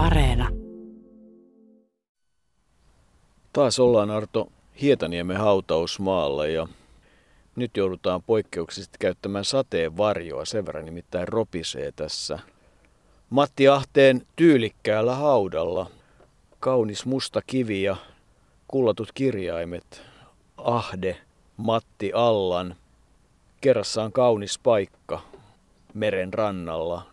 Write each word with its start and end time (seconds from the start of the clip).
Areena. 0.00 0.48
Taas 3.52 3.78
ollaan 3.78 4.10
Arto 4.10 4.48
Hietaniemen 4.82 5.36
hautausmaalla 5.36 6.46
ja 6.46 6.68
nyt 7.56 7.76
joudutaan 7.76 8.22
poikkeuksellisesti 8.22 8.98
käyttämään 9.00 9.44
sateen 9.44 9.96
varjoa, 9.96 10.44
sen 10.44 10.66
verran 10.66 10.84
nimittäin 10.84 11.28
ropisee 11.28 11.92
tässä. 11.92 12.38
Matti 13.30 13.68
Ahteen 13.68 14.26
tyylikkäällä 14.36 15.14
haudalla. 15.14 15.90
Kaunis 16.60 17.06
musta 17.06 17.42
kivi 17.46 17.82
ja 17.82 17.96
kullatut 18.68 19.12
kirjaimet. 19.14 20.02
Ahde, 20.56 21.16
Matti 21.56 22.12
Allan. 22.14 22.76
Kerrassaan 23.60 24.12
kaunis 24.12 24.58
paikka 24.58 25.20
meren 25.94 26.34
rannalla, 26.34 27.09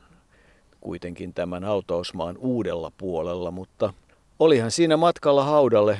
kuitenkin 0.87 1.33
tämän 1.33 1.63
hautausmaan 1.63 2.37
uudella 2.37 2.91
puolella, 2.97 3.51
mutta 3.51 3.93
olihan 4.39 4.71
siinä 4.71 4.97
matkalla 4.97 5.43
haudalle 5.43 5.97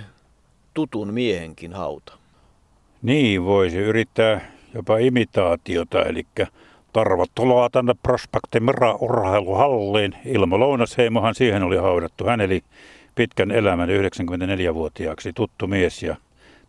tutun 0.74 1.14
miehenkin 1.14 1.74
hauta. 1.74 2.14
Niin, 3.02 3.46
voisi 3.46 3.78
yrittää 3.78 4.52
jopa 4.74 4.98
imitaatiota, 4.98 6.04
eli 6.04 6.24
tervetuloa 6.94 7.70
tänne 7.70 7.94
Prospekti 8.04 8.58
urheiluhalliin. 9.00 10.16
Ilmo 10.26 10.60
Lounasheimohan 10.60 11.36
siihen 11.36 11.64
oli 11.64 11.78
haudattu. 11.78 12.26
Hän 12.26 12.42
eli 12.42 12.64
pitkän 13.16 13.52
elämän 13.52 13.90
94-vuotiaaksi 13.90 15.34
tuttu 15.34 15.68
mies 15.68 16.04
ja 16.04 16.16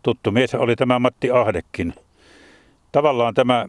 tuttu 0.03 0.31
mies 0.31 0.55
oli 0.55 0.75
tämä 0.75 0.99
Matti 0.99 1.31
Ahdekin. 1.31 1.93
Tavallaan 2.91 3.33
tämä 3.33 3.65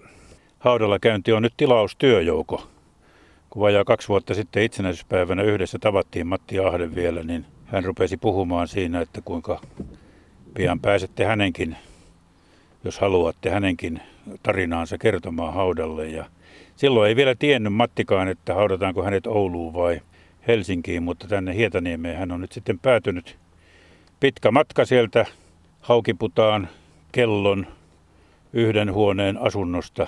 haudalla 0.59 0.99
käynti 0.99 1.33
on 1.33 1.43
nyt 1.43 1.55
tilaustyöjouko. 1.57 2.63
Kun 3.51 3.61
vajaa 3.61 3.85
kaksi 3.85 4.09
vuotta 4.09 4.35
sitten 4.35 4.63
itsenäisyyspäivänä 4.63 5.43
yhdessä 5.43 5.79
tavattiin 5.79 6.27
Matti 6.27 6.59
Ahde 6.59 6.95
vielä, 6.95 7.23
niin 7.23 7.47
hän 7.67 7.85
rupesi 7.85 8.17
puhumaan 8.17 8.69
siinä, 8.69 9.01
että 9.01 9.21
kuinka 9.25 9.61
pian 10.55 10.81
pääsette 10.81 11.25
hänenkin, 11.25 11.77
jos 12.85 12.99
haluatte 12.99 13.51
hänenkin 13.51 14.01
tarinaansa 14.43 14.99
kertomaan 14.99 15.55
haudalle. 15.55 16.09
Ja 16.09 16.25
silloin 16.77 17.09
ei 17.09 17.17
vielä 17.17 17.35
tiennyt 17.35 17.73
Mattikaan, 17.73 18.29
että 18.29 18.55
haudataanko 18.55 19.03
hänet 19.03 19.27
Ouluun 19.27 19.75
vai 19.75 20.01
Helsinkiin, 20.49 21.03
mutta 21.03 21.29
tänne 21.29 21.55
Hietaniemeen 21.55 22.19
hän 22.19 22.33
on 22.33 22.41
nyt 22.41 22.53
sitten 22.53 22.79
päätynyt. 22.79 23.37
Pitkä 24.21 24.51
matka 24.51 24.85
sieltä 24.85 25.27
Haukiputaan 25.81 26.69
kellon 27.13 27.67
yhden 28.53 28.93
huoneen 28.93 29.39
asunnosta. 29.39 30.07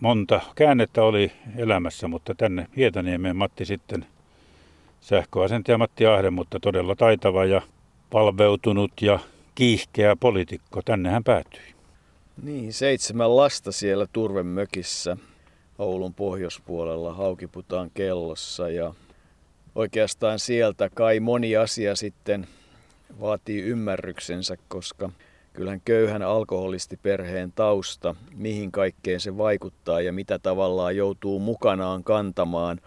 Monta 0.00 0.40
käännettä 0.54 1.02
oli 1.02 1.32
elämässä, 1.56 2.08
mutta 2.08 2.34
tänne 2.34 2.66
Hietaniemeen 2.76 3.36
Matti 3.36 3.64
sitten 3.64 4.06
sähköasentaja 5.00 5.78
Matti 5.78 6.06
Ahde, 6.06 6.30
mutta 6.30 6.60
todella 6.60 6.94
taitava 6.96 7.44
ja 7.44 7.62
palveutunut 8.10 8.92
ja 9.00 9.18
kiihkeä 9.54 10.16
poliitikko. 10.16 10.82
Tänne 10.82 11.10
hän 11.10 11.24
päätyi. 11.24 11.74
Niin, 12.42 12.72
seitsemän 12.72 13.36
lasta 13.36 13.72
siellä 13.72 14.06
turvemökissä 14.12 15.16
Oulun 15.78 16.14
pohjoispuolella 16.14 17.14
Haukiputaan 17.14 17.90
kellossa 17.94 18.68
ja 18.68 18.94
oikeastaan 19.74 20.38
sieltä 20.38 20.90
kai 20.94 21.20
moni 21.20 21.56
asia 21.56 21.96
sitten 21.96 22.46
vaatii 23.20 23.62
ymmärryksensä, 23.62 24.56
koska 24.68 25.10
kyllähän 25.52 25.80
köyhän 25.84 26.22
alkoholistiperheen 26.22 27.52
tausta, 27.52 28.14
mihin 28.34 28.72
kaikkeen 28.72 29.20
se 29.20 29.36
vaikuttaa 29.36 30.00
ja 30.00 30.12
mitä 30.12 30.38
tavallaan 30.38 30.96
joutuu 30.96 31.38
mukanaan 31.38 32.04
kantamaan. 32.04 32.80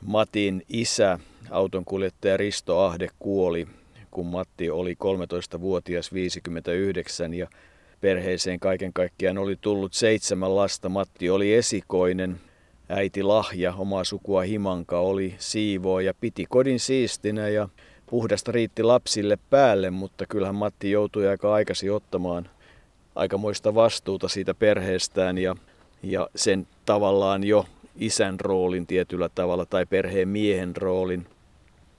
Matin 0.00 0.62
isä, 0.68 1.18
autonkuljettaja 1.50 2.36
Risto 2.36 2.80
Ahde 2.80 3.08
kuoli, 3.18 3.66
kun 4.10 4.26
Matti 4.26 4.70
oli 4.70 4.94
13-vuotias 4.94 6.12
59 6.12 7.34
ja 7.34 7.48
perheeseen 8.00 8.60
kaiken 8.60 8.92
kaikkiaan 8.92 9.38
oli 9.38 9.56
tullut 9.60 9.94
seitsemän 9.94 10.56
lasta. 10.56 10.88
Matti 10.88 11.30
oli 11.30 11.54
esikoinen, 11.54 12.40
äiti 12.88 13.22
Lahja, 13.22 13.74
omaa 13.74 14.04
sukua 14.04 14.42
Himanka, 14.42 14.98
oli 14.98 15.34
siivoo 15.38 16.00
ja 16.00 16.14
piti 16.14 16.46
kodin 16.48 16.80
siistinä 16.80 17.48
ja 17.48 17.68
puhdasta 18.10 18.52
riitti 18.52 18.82
lapsille 18.82 19.38
päälle, 19.50 19.90
mutta 19.90 20.26
kyllähän 20.26 20.54
Matti 20.54 20.90
joutui 20.90 21.28
aika 21.28 21.54
aikaisin 21.54 21.92
ottamaan 21.92 22.48
aikamoista 23.14 23.74
vastuuta 23.74 24.28
siitä 24.28 24.54
perheestään 24.54 25.38
ja, 25.38 25.56
ja 26.02 26.28
sen 26.36 26.66
tavallaan 26.84 27.44
jo 27.44 27.66
isän 27.96 28.40
roolin 28.40 28.86
tietyllä 28.86 29.28
tavalla 29.34 29.66
tai 29.66 29.86
perheen 29.86 30.28
miehen 30.28 30.76
roolin. 30.76 31.26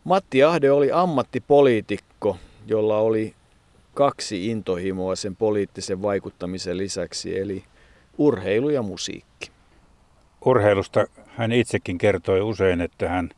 Matti 0.03 0.43
Ahde 0.43 0.71
oli 0.71 0.91
ammattipoliitikko, 0.91 2.37
jolla 2.67 2.97
oli 2.97 3.33
kaksi 3.93 4.47
intohimoa 4.47 5.15
sen 5.15 5.35
poliittisen 5.35 6.01
vaikuttamisen 6.01 6.77
lisäksi, 6.77 7.39
eli 7.39 7.63
urheilu 8.17 8.69
ja 8.69 8.81
musiikki. 8.81 9.51
Urheilusta 10.45 11.05
hän 11.27 11.51
itsekin 11.51 11.97
kertoi 11.97 12.41
usein, 12.41 12.81
että 12.81 13.09
hän 13.09 13.29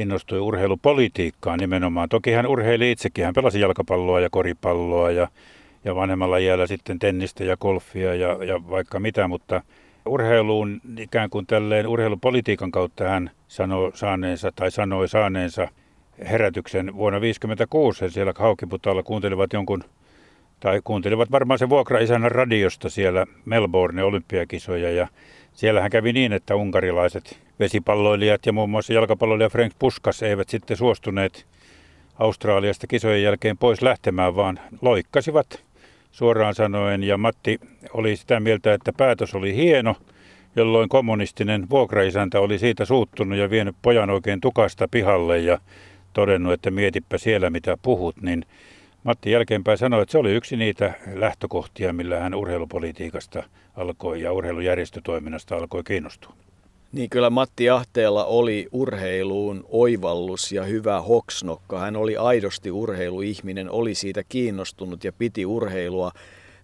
innostui 0.00 0.40
urheilupolitiikkaan 0.40 1.58
nimenomaan. 1.58 2.08
Toki 2.08 2.32
hän 2.32 2.46
urheili 2.46 2.90
itsekin, 2.90 3.24
hän 3.24 3.34
pelasi 3.34 3.60
jalkapalloa 3.60 4.20
ja 4.20 4.30
koripalloa 4.30 5.10
ja, 5.10 5.28
ja 5.84 5.94
vanhemmalla 5.94 6.38
iällä 6.38 6.66
sitten 6.66 6.98
tennistä 6.98 7.44
ja 7.44 7.56
golfia 7.56 8.14
ja, 8.14 8.44
ja 8.44 8.70
vaikka 8.70 9.00
mitä, 9.00 9.28
mutta 9.28 9.62
urheiluun 10.06 10.80
ikään 10.98 11.30
kuin 11.30 11.46
tälleen 11.46 11.86
urheilupolitiikan 11.86 12.70
kautta 12.70 13.08
hän 13.08 13.30
sanoi 13.48 13.90
saaneensa 13.94 14.52
tai 14.52 14.70
sanoi 14.70 15.08
saaneensa 15.08 15.68
herätyksen 16.18 16.96
vuonna 16.96 17.18
1956. 17.18 18.00
He 18.00 18.08
siellä 18.08 18.32
Haukiputalla 18.36 19.02
kuuntelivat 19.02 19.52
jonkun, 19.52 19.84
tai 20.60 20.80
kuuntelivat 20.84 21.30
varmaan 21.30 21.58
se 21.58 21.68
vuokraisänä 21.68 22.28
radiosta 22.28 22.90
siellä 22.90 23.26
Melbourne 23.44 24.04
olympiakisoja 24.04 24.90
ja 24.90 25.08
Siellähän 25.58 25.90
kävi 25.90 26.12
niin, 26.12 26.32
että 26.32 26.56
unkarilaiset 26.56 27.38
vesipalloilijat 27.58 28.46
ja 28.46 28.52
muun 28.52 28.70
muassa 28.70 28.92
jalkapalloilija 28.92 29.48
Frank 29.48 29.72
Puskas 29.78 30.22
eivät 30.22 30.48
sitten 30.48 30.76
suostuneet 30.76 31.46
Australiasta 32.18 32.86
kisojen 32.86 33.22
jälkeen 33.22 33.58
pois 33.58 33.82
lähtemään, 33.82 34.36
vaan 34.36 34.60
loikkasivat 34.82 35.64
suoraan 36.12 36.54
sanoen. 36.54 37.02
Ja 37.02 37.18
Matti 37.18 37.60
oli 37.92 38.16
sitä 38.16 38.40
mieltä, 38.40 38.74
että 38.74 38.92
päätös 38.92 39.34
oli 39.34 39.56
hieno, 39.56 39.96
jolloin 40.56 40.88
kommunistinen 40.88 41.70
vuokraisäntä 41.70 42.40
oli 42.40 42.58
siitä 42.58 42.84
suuttunut 42.84 43.38
ja 43.38 43.50
vienyt 43.50 43.76
pojan 43.82 44.10
oikein 44.10 44.40
tukasta 44.40 44.88
pihalle 44.90 45.38
ja 45.38 45.58
todennut, 46.12 46.52
että 46.52 46.70
mietipä 46.70 47.18
siellä 47.18 47.50
mitä 47.50 47.76
puhut, 47.82 48.22
niin 48.22 48.44
Matti 49.04 49.30
jälkeenpäin 49.30 49.78
sanoi, 49.78 50.02
että 50.02 50.12
se 50.12 50.18
oli 50.18 50.34
yksi 50.34 50.56
niitä 50.56 50.94
lähtökohtia, 51.14 51.92
millä 51.92 52.20
hän 52.20 52.34
urheilupolitiikasta 52.34 53.42
alkoi 53.76 54.22
ja 54.22 54.32
urheilujärjestötoiminnasta 54.32 55.56
alkoi 55.56 55.82
kiinnostua. 55.82 56.34
Niin 56.92 57.10
kyllä 57.10 57.30
Matti 57.30 57.70
Ahteella 57.70 58.24
oli 58.24 58.68
urheiluun 58.72 59.64
oivallus 59.68 60.52
ja 60.52 60.64
hyvä 60.64 61.00
hoksnokka. 61.00 61.78
Hän 61.78 61.96
oli 61.96 62.16
aidosti 62.16 62.70
urheiluihminen, 62.70 63.70
oli 63.70 63.94
siitä 63.94 64.22
kiinnostunut 64.28 65.04
ja 65.04 65.12
piti 65.12 65.46
urheilua 65.46 66.12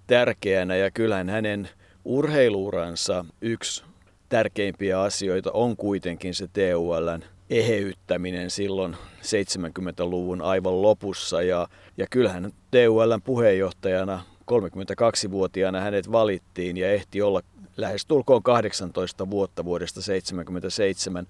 tärkeänä. 0.06 0.76
Ja 0.76 0.90
kyllähän 0.90 1.28
hänen 1.28 1.68
urheiluuransa 2.04 3.24
yksi 3.40 3.84
tärkeimpiä 4.28 5.00
asioita 5.00 5.52
on 5.52 5.76
kuitenkin 5.76 6.34
se 6.34 6.48
TULn 6.48 7.33
eheyttäminen 7.50 8.50
silloin 8.50 8.96
70-luvun 9.22 10.42
aivan 10.42 10.82
lopussa. 10.82 11.42
Ja, 11.42 11.68
ja 11.96 12.06
kyllähän 12.10 12.52
TULn 12.70 13.22
puheenjohtajana 13.24 14.22
32-vuotiaana 14.52 15.80
hänet 15.80 16.12
valittiin 16.12 16.76
ja 16.76 16.92
ehti 16.92 17.22
olla 17.22 17.40
lähes 17.76 18.06
tulkoon 18.06 18.42
18 18.42 19.30
vuotta 19.30 19.64
vuodesta 19.64 20.02
77 20.02 21.26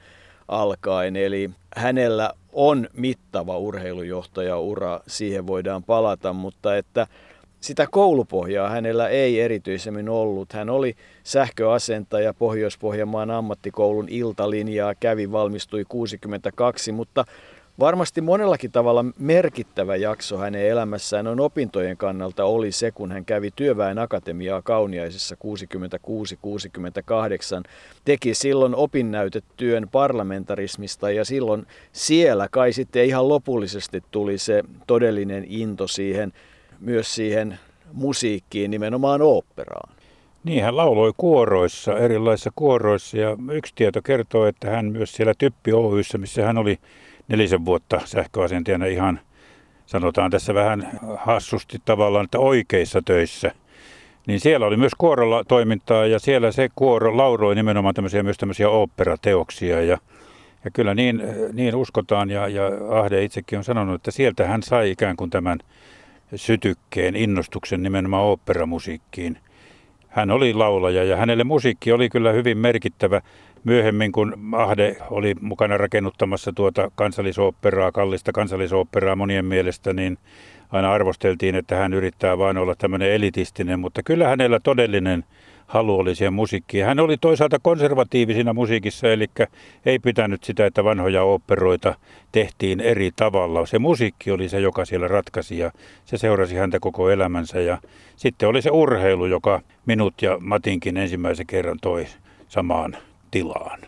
alkaen. 0.48 1.16
Eli 1.16 1.50
hänellä 1.76 2.30
on 2.52 2.88
mittava 2.92 3.58
urheilujohtajaura, 3.58 5.00
siihen 5.06 5.46
voidaan 5.46 5.84
palata, 5.84 6.32
mutta 6.32 6.76
että 6.76 7.06
sitä 7.64 7.86
koulupohjaa 7.90 8.68
hänellä 8.68 9.08
ei 9.08 9.40
erityisemmin 9.40 10.08
ollut. 10.08 10.52
Hän 10.52 10.70
oli 10.70 10.96
sähköasentaja 11.22 12.34
Pohjois-Pohjanmaan 12.34 13.30
ammattikoulun 13.30 14.08
iltalinjaa, 14.08 14.94
kävi, 14.94 15.32
valmistui 15.32 15.84
62, 15.88 16.92
mutta 16.92 17.24
varmasti 17.78 18.20
monellakin 18.20 18.72
tavalla 18.72 19.04
merkittävä 19.18 19.96
jakso 19.96 20.38
hänen 20.38 20.66
elämässään 20.66 21.26
on 21.26 21.40
opintojen 21.40 21.96
kannalta 21.96 22.44
oli 22.44 22.72
se, 22.72 22.90
kun 22.90 23.12
hän 23.12 23.24
kävi 23.24 23.50
työväen 23.56 23.98
akatemiaa 23.98 24.62
Kauniaisessa 24.62 25.36
66-68. 25.36 25.38
Teki 28.04 28.34
silloin 28.34 28.74
opinnäytetyön 28.74 29.88
parlamentarismista 29.92 31.10
ja 31.10 31.24
silloin 31.24 31.66
siellä 31.92 32.48
kai 32.50 32.72
sitten 32.72 33.04
ihan 33.04 33.28
lopullisesti 33.28 34.02
tuli 34.10 34.38
se 34.38 34.62
todellinen 34.86 35.44
into 35.48 35.88
siihen 35.88 36.32
myös 36.84 37.14
siihen 37.14 37.58
musiikkiin, 37.92 38.70
nimenomaan 38.70 39.22
oopperaan. 39.22 39.94
Niin, 40.44 40.64
hän 40.64 40.76
lauloi 40.76 41.12
kuoroissa, 41.16 41.98
erilaisissa 41.98 42.50
kuoroissa 42.56 43.18
ja 43.18 43.36
yksi 43.52 43.72
tieto 43.76 44.02
kertoo, 44.02 44.46
että 44.46 44.70
hän 44.70 44.86
myös 44.86 45.12
siellä 45.12 45.34
Typpi 45.38 45.72
Oyssä, 45.72 46.18
missä 46.18 46.46
hän 46.46 46.58
oli 46.58 46.78
nelisen 47.28 47.64
vuotta 47.64 48.00
sähköasentijana 48.04 48.86
ihan, 48.86 49.20
sanotaan 49.86 50.30
tässä 50.30 50.54
vähän 50.54 51.00
hassusti 51.16 51.78
tavallaan, 51.84 52.24
että 52.24 52.38
oikeissa 52.38 53.02
töissä. 53.04 53.52
Niin 54.26 54.40
siellä 54.40 54.66
oli 54.66 54.76
myös 54.76 54.92
kuorolla 54.98 55.44
toimintaa 55.48 56.06
ja 56.06 56.18
siellä 56.18 56.52
se 56.52 56.68
kuoro 56.76 57.16
lauroi 57.16 57.54
nimenomaan 57.54 57.94
tämmöisiä, 57.94 58.22
myös 58.22 58.38
tämmöisiä 58.38 58.68
oopperateoksia 58.68 59.82
ja 59.82 59.98
ja 60.64 60.70
kyllä 60.70 60.94
niin, 60.94 61.22
niin 61.52 61.76
uskotaan 61.76 62.30
ja, 62.30 62.48
ja 62.48 62.62
Ahde 62.90 63.24
itsekin 63.24 63.58
on 63.58 63.64
sanonut, 63.64 63.94
että 63.94 64.10
sieltä 64.10 64.46
hän 64.46 64.62
sai 64.62 64.90
ikään 64.90 65.16
kuin 65.16 65.30
tämän 65.30 65.58
sytykkeen, 66.36 67.16
innostuksen 67.16 67.82
nimenomaan 67.82 68.24
oopperamusiikkiin. 68.24 69.38
Hän 70.08 70.30
oli 70.30 70.54
laulaja 70.54 71.04
ja 71.04 71.16
hänelle 71.16 71.44
musiikki 71.44 71.92
oli 71.92 72.08
kyllä 72.08 72.32
hyvin 72.32 72.58
merkittävä. 72.58 73.20
Myöhemmin, 73.64 74.12
kun 74.12 74.36
Ahde 74.52 74.96
oli 75.10 75.34
mukana 75.40 75.76
rakennuttamassa 75.76 76.52
tuota 76.52 76.90
kansallisoopperaa, 76.94 77.92
kallista 77.92 78.32
kansallisoopperaa 78.32 79.16
monien 79.16 79.44
mielestä, 79.44 79.92
niin 79.92 80.18
aina 80.70 80.92
arvosteltiin, 80.92 81.54
että 81.54 81.76
hän 81.76 81.94
yrittää 81.94 82.38
vain 82.38 82.56
olla 82.56 82.74
tämmöinen 82.78 83.12
elitistinen, 83.12 83.80
mutta 83.80 84.02
kyllä 84.02 84.28
hänellä 84.28 84.60
todellinen 84.60 85.24
halu 85.66 85.98
oli 85.98 86.14
siihen 86.14 86.32
musiikkiin. 86.32 86.84
Hän 86.84 87.00
oli 87.00 87.16
toisaalta 87.16 87.58
konservatiivisina 87.58 88.52
musiikissa, 88.52 89.12
eli 89.12 89.26
ei 89.86 89.98
pitänyt 89.98 90.44
sitä, 90.44 90.66
että 90.66 90.84
vanhoja 90.84 91.22
operoita 91.22 91.94
tehtiin 92.32 92.80
eri 92.80 93.10
tavalla. 93.16 93.66
Se 93.66 93.78
musiikki 93.78 94.30
oli 94.30 94.48
se, 94.48 94.60
joka 94.60 94.84
siellä 94.84 95.08
ratkaisi 95.08 95.58
ja 95.58 95.72
se 96.04 96.16
seurasi 96.16 96.54
häntä 96.56 96.80
koko 96.80 97.10
elämänsä. 97.10 97.60
Ja 97.60 97.78
sitten 98.16 98.48
oli 98.48 98.62
se 98.62 98.70
urheilu, 98.70 99.26
joka 99.26 99.60
minut 99.86 100.22
ja 100.22 100.38
Matinkin 100.40 100.96
ensimmäisen 100.96 101.46
kerran 101.46 101.78
toi 101.82 102.06
samaan 102.48 102.96
tilaan. 103.30 103.80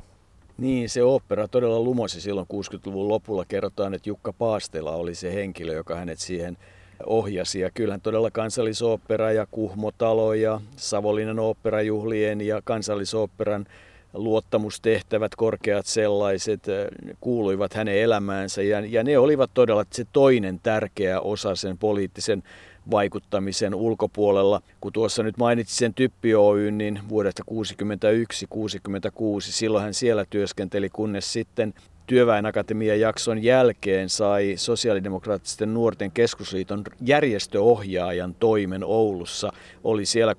Niin, 0.58 0.88
se 0.88 1.02
opera 1.02 1.48
todella 1.48 1.80
lumosi 1.80 2.20
silloin 2.20 2.46
60-luvun 2.52 3.08
lopulla. 3.08 3.44
Kerrotaan, 3.48 3.94
että 3.94 4.08
Jukka 4.08 4.32
Paastela 4.32 4.90
oli 4.90 5.14
se 5.14 5.34
henkilö, 5.34 5.74
joka 5.74 5.96
hänet 5.96 6.18
siihen 6.18 6.56
ohjasi. 7.06 7.60
Ja 7.60 7.70
kyllähän 7.70 8.00
todella 8.00 8.30
kansallisooppera 8.30 9.32
ja 9.32 9.46
Kuhmotalo 9.50 10.34
ja 10.34 10.60
Savonlinnan 10.76 11.38
oopperajuhlien 11.38 12.40
ja 12.40 12.60
kansallisoopperan 12.64 13.66
luottamustehtävät, 14.12 15.34
korkeat 15.36 15.86
sellaiset, 15.86 16.62
kuuluivat 17.20 17.74
hänen 17.74 17.98
elämäänsä 17.98 18.62
ja, 18.62 18.80
ja 18.80 19.04
ne 19.04 19.18
olivat 19.18 19.50
todella 19.54 19.84
se 19.92 20.06
toinen 20.12 20.60
tärkeä 20.62 21.20
osa 21.20 21.54
sen 21.54 21.78
poliittisen 21.78 22.42
vaikuttamisen 22.90 23.74
ulkopuolella. 23.74 24.60
Kun 24.80 24.92
tuossa 24.92 25.22
nyt 25.22 25.36
mainitsin 25.36 25.78
sen 25.78 25.94
Typpi 25.94 26.34
Oyn, 26.34 26.78
niin 26.78 27.00
vuodesta 27.08 27.42
1961-1966, 27.50 27.54
silloin 29.40 29.84
hän 29.84 29.94
siellä 29.94 30.24
työskenteli, 30.30 30.90
kunnes 30.90 31.32
sitten 31.32 31.74
Työväenakatemian 32.06 33.00
jakson 33.00 33.42
jälkeen 33.42 34.08
sai 34.08 34.54
sosiaalidemokraattisten 34.56 35.74
nuorten 35.74 36.10
keskusliiton 36.10 36.84
järjestöohjaajan 37.00 38.34
toimen 38.34 38.84
Oulussa. 38.84 39.52
Oli 39.84 40.06
siellä 40.06 40.32
68-70 40.32 40.36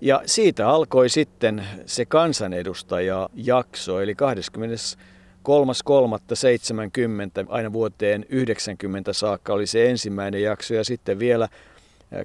ja 0.00 0.22
siitä 0.26 0.68
alkoi 0.68 1.08
sitten 1.08 1.66
se 1.86 2.04
kansanedustajajakso, 2.04 4.00
eli 4.00 4.14
23.3.70 4.14 4.18
aina 7.48 7.72
vuoteen 7.72 8.26
90 8.28 9.12
saakka 9.12 9.52
oli 9.52 9.66
se 9.66 9.90
ensimmäinen 9.90 10.42
jakso 10.42 10.74
ja 10.74 10.84
sitten 10.84 11.18
vielä 11.18 11.48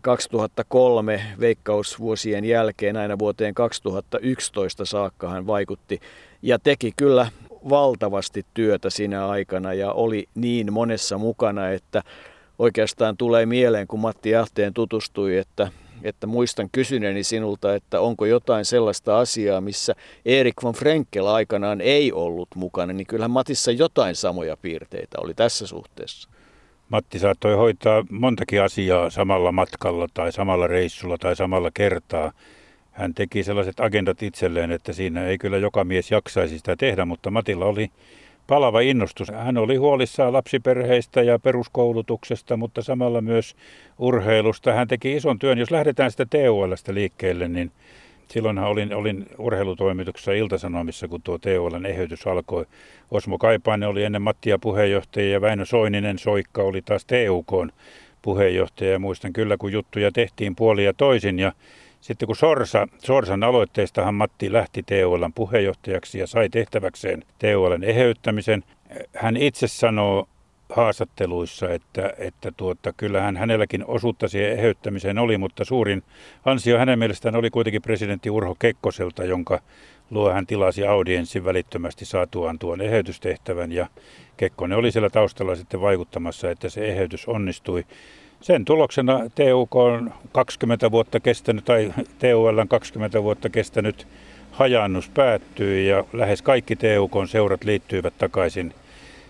2003 0.02 1.22
veikkausvuosien 1.40 2.46
jälkeen 2.46 2.98
aina 2.98 3.20
vuoteen 3.20 3.54
2011 3.54 4.86
saakka 4.86 5.30
hän 5.30 5.48
vaikutti 5.48 6.00
ja 6.42 6.60
teki 6.60 6.94
kyllä 6.98 7.32
valtavasti 7.70 8.46
työtä 8.54 8.90
siinä 8.90 9.28
aikana 9.28 9.74
ja 9.74 9.92
oli 9.92 10.30
niin 10.36 10.74
monessa 10.74 11.18
mukana, 11.18 11.70
että 11.70 12.04
oikeastaan 12.60 13.18
tulee 13.18 13.46
mieleen, 13.46 13.88
kun 13.88 14.00
Matti 14.00 14.36
Ahteen 14.36 14.74
tutustui, 14.74 15.38
että, 15.38 15.72
että 16.04 16.28
muistan 16.28 16.70
kysyneeni 16.72 17.24
sinulta, 17.24 17.76
että 17.76 18.02
onko 18.02 18.26
jotain 18.26 18.66
sellaista 18.66 19.20
asiaa, 19.20 19.62
missä 19.62 19.96
Erik 20.26 20.56
von 20.64 20.74
Frenkel 20.74 21.28
aikanaan 21.28 21.82
ei 21.82 22.12
ollut 22.12 22.48
mukana, 22.56 22.94
niin 22.94 23.08
kyllähän 23.08 23.32
Matissa 23.32 23.72
jotain 23.72 24.16
samoja 24.16 24.58
piirteitä 24.58 25.18
oli 25.22 25.34
tässä 25.34 25.68
suhteessa. 25.68 26.30
Matti 26.90 27.20
saattoi 27.20 27.56
hoitaa 27.56 28.04
montakin 28.10 28.62
asiaa 28.62 29.10
samalla 29.10 29.52
matkalla 29.52 30.08
tai 30.14 30.32
samalla 30.32 30.68
reissulla 30.68 31.18
tai 31.18 31.36
samalla 31.36 31.72
kertaa 31.74 32.32
hän 32.92 33.14
teki 33.14 33.44
sellaiset 33.44 33.80
agendat 33.80 34.24
itselleen, 34.24 34.72
että 34.72 34.94
siinä 34.94 35.26
ei 35.26 35.38
kyllä 35.38 35.58
joka 35.58 35.84
mies 35.84 36.12
jaksaisi 36.12 36.58
sitä 36.58 36.76
tehdä, 36.76 37.06
mutta 37.06 37.32
Matilla 37.32 37.66
oli 37.66 37.92
palava 38.48 38.80
innostus. 38.80 39.32
Hän 39.32 39.58
oli 39.58 39.76
huolissaan 39.76 40.34
lapsiperheistä 40.34 41.22
ja 41.22 41.40
peruskoulutuksesta, 41.40 42.58
mutta 42.58 42.82
samalla 42.82 43.22
myös 43.22 43.56
urheilusta. 44.00 44.74
Hän 44.74 44.88
teki 44.88 45.16
ison 45.16 45.40
työn. 45.40 45.58
Jos 45.58 45.72
lähdetään 45.72 46.12
sitä 46.12 46.26
TULstä 46.26 46.94
liikkeelle, 46.94 47.48
niin 47.48 47.72
silloinhan 48.32 48.68
olin, 48.68 48.94
olin 48.96 49.26
urheilutoimituksessa 49.38 50.32
Iltasanomissa, 50.32 51.08
kun 51.08 51.22
tuo 51.22 51.38
TULn 51.38 51.86
eheytys 51.86 52.28
alkoi. 52.28 52.66
Osmo 53.12 53.38
Kaipainen 53.38 53.90
oli 53.90 54.04
ennen 54.04 54.22
Mattia 54.22 54.60
puheenjohtaja 54.60 55.30
ja 55.30 55.42
Väinö 55.42 55.66
Soininen 55.66 56.20
Soikka 56.20 56.64
oli 56.64 56.82
taas 56.82 57.06
TUK 57.06 57.72
puheenjohtaja. 58.22 58.92
Ja 58.92 59.00
muistan 59.00 59.34
kyllä, 59.34 59.58
kun 59.58 59.72
juttuja 59.72 60.12
tehtiin 60.12 60.56
puoli 60.56 60.86
ja 60.86 60.94
toisin 60.94 61.40
ja 61.40 61.52
sitten 62.02 62.26
kun 62.26 62.36
Sorsa, 62.36 62.88
Sorsan 62.98 63.44
aloitteestahan 63.44 64.16
Matti 64.16 64.54
lähti 64.54 64.84
TULn 64.84 65.34
puheenjohtajaksi 65.36 66.20
ja 66.20 66.28
sai 66.28 66.50
tehtäväkseen 66.50 67.24
TULn 67.40 67.84
eheyttämisen, 67.84 68.64
hän 69.16 69.38
itse 69.38 69.68
sanoo 69.68 70.28
haastatteluissa, 70.70 71.70
että, 71.70 72.14
että 72.18 72.52
tuota, 72.58 72.94
kyllähän 72.94 73.38
hänelläkin 73.38 73.86
osuutta 73.88 74.28
siihen 74.28 74.52
eheyttämiseen 74.52 75.18
oli, 75.18 75.38
mutta 75.38 75.66
suurin 75.66 76.04
ansio 76.46 76.78
hänen 76.78 77.00
mielestään 77.00 77.36
oli 77.36 77.50
kuitenkin 77.50 77.82
presidentti 77.82 78.30
Urho 78.30 78.56
Kekkoselta, 78.60 79.24
jonka 79.24 79.62
luo 80.10 80.32
hän 80.32 80.48
tilasi 80.48 80.88
audienssin 80.88 81.46
välittömästi 81.46 82.06
saatuaan 82.06 82.60
tuon 82.60 82.82
eheytystehtävän 82.82 83.72
ja 83.72 83.88
Kekkonen 84.38 84.78
oli 84.78 84.92
siellä 84.92 85.10
taustalla 85.10 85.56
sitten 85.56 85.82
vaikuttamassa, 85.82 86.52
että 86.52 86.70
se 86.70 86.86
eheytys 86.86 87.28
onnistui. 87.28 87.86
Sen 88.42 88.66
tuloksena 88.66 89.20
TUK 89.36 89.76
on 89.76 90.14
20 90.32 90.92
vuotta 90.92 91.20
kestänyt, 91.20 91.66
tai 91.66 91.94
TUL 92.20 92.58
on 92.58 92.68
20 92.68 93.24
vuotta 93.24 93.50
kestänyt 93.50 94.08
hajannus 94.52 95.10
päättyi 95.10 95.88
ja 95.88 96.04
lähes 96.14 96.42
kaikki 96.42 96.76
TUK 96.76 97.28
seurat 97.28 97.64
liittyivät 97.64 98.14
takaisin 98.18 98.74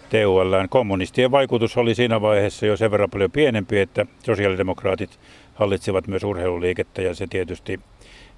TUL. 0.10 0.68
Kommunistien 0.70 1.32
vaikutus 1.32 1.78
oli 1.78 1.96
siinä 1.96 2.22
vaiheessa 2.22 2.66
jo 2.66 2.78
sen 2.78 2.92
verran 2.92 3.10
paljon 3.10 3.32
pienempi, 3.32 3.80
että 3.80 4.06
sosiaalidemokraatit 4.26 5.20
hallitsivat 5.54 6.08
myös 6.08 6.24
urheiluliikettä 6.24 7.02
ja 7.02 7.16
se 7.16 7.28
tietysti 7.28 7.80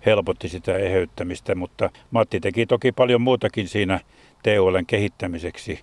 helpotti 0.05 0.49
sitä 0.49 0.77
eheyttämistä, 0.77 1.55
mutta 1.55 1.89
Matti 2.11 2.39
teki 2.39 2.65
toki 2.65 2.91
paljon 2.91 3.21
muutakin 3.21 3.67
siinä 3.67 3.99
TULn 4.43 4.85
kehittämiseksi. 4.85 5.79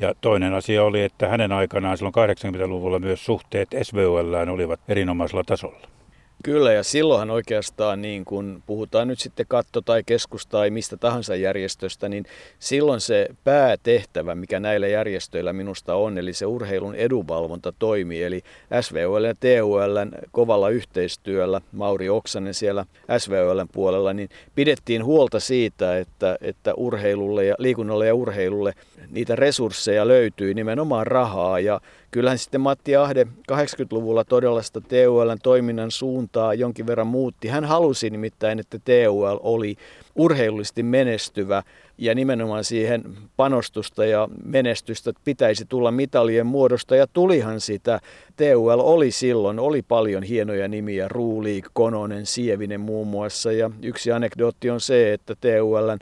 Ja 0.00 0.14
toinen 0.20 0.54
asia 0.54 0.84
oli, 0.84 1.02
että 1.02 1.28
hänen 1.28 1.52
aikanaan 1.52 1.98
silloin 1.98 2.14
80-luvulla 2.14 2.98
myös 2.98 3.24
suhteet 3.24 3.68
SVOLään 3.82 4.48
olivat 4.48 4.80
erinomaisella 4.88 5.44
tasolla. 5.44 5.99
Kyllä, 6.44 6.72
ja 6.72 6.82
silloinhan 6.82 7.30
oikeastaan, 7.30 8.02
niin 8.02 8.24
kun 8.24 8.62
puhutaan 8.66 9.08
nyt 9.08 9.18
sitten 9.18 9.46
katto- 9.48 9.80
tai 9.80 10.02
keskus- 10.06 10.46
tai 10.46 10.70
mistä 10.70 10.96
tahansa 10.96 11.36
järjestöstä, 11.36 12.08
niin 12.08 12.24
silloin 12.58 13.00
se 13.00 13.28
päätehtävä, 13.44 14.34
mikä 14.34 14.60
näillä 14.60 14.86
järjestöillä 14.86 15.52
minusta 15.52 15.94
on, 15.94 16.18
eli 16.18 16.32
se 16.32 16.46
urheilun 16.46 16.94
edunvalvonta 16.94 17.72
toimii, 17.78 18.22
eli 18.22 18.42
SVOL 18.80 19.24
ja 19.24 19.34
TUL 19.34 20.18
kovalla 20.32 20.68
yhteistyöllä, 20.68 21.60
Mauri 21.72 22.08
Oksanen 22.08 22.54
siellä 22.54 22.86
SVOL 23.18 23.66
puolella, 23.72 24.12
niin 24.12 24.28
pidettiin 24.54 25.04
huolta 25.04 25.40
siitä, 25.40 25.98
että, 25.98 26.38
että 26.40 26.74
urheilulle 26.74 27.44
ja 27.44 27.54
liikunnalle 27.58 28.06
ja 28.06 28.14
urheilulle 28.14 28.74
niitä 29.10 29.36
resursseja 29.36 30.08
löytyy, 30.08 30.54
nimenomaan 30.54 31.06
rahaa, 31.06 31.60
ja 31.60 31.80
kyllähän 32.10 32.38
sitten 32.38 32.60
Matti 32.60 32.96
Ahde 32.96 33.26
80-luvulla 33.52 34.24
todella 34.24 34.62
sitä 34.62 34.80
TULn 34.80 35.38
toiminnan 35.42 35.90
suuntaa 35.90 36.54
jonkin 36.54 36.86
verran 36.86 37.06
muutti. 37.06 37.48
Hän 37.48 37.64
halusi 37.64 38.10
nimittäin, 38.10 38.58
että 38.58 38.78
TUL 38.78 39.38
oli 39.42 39.76
urheilullisesti 40.14 40.82
menestyvä 40.82 41.62
ja 41.98 42.14
nimenomaan 42.14 42.64
siihen 42.64 43.04
panostusta 43.36 44.04
ja 44.04 44.28
menestystä 44.44 45.12
pitäisi 45.24 45.64
tulla 45.68 45.90
mitalien 45.90 46.46
muodosta 46.46 46.96
ja 46.96 47.06
tulihan 47.06 47.60
sitä. 47.60 48.00
TUL 48.36 48.80
oli 48.80 49.10
silloin, 49.10 49.58
oli 49.58 49.82
paljon 49.82 50.22
hienoja 50.22 50.68
nimiä, 50.68 51.08
Ruuliik, 51.08 51.66
Kononen, 51.72 52.26
Sievinen 52.26 52.80
muun 52.80 53.06
muassa 53.06 53.52
ja 53.52 53.70
yksi 53.82 54.12
anekdootti 54.12 54.70
on 54.70 54.80
se, 54.80 55.12
että 55.12 55.34
TULn 55.34 55.98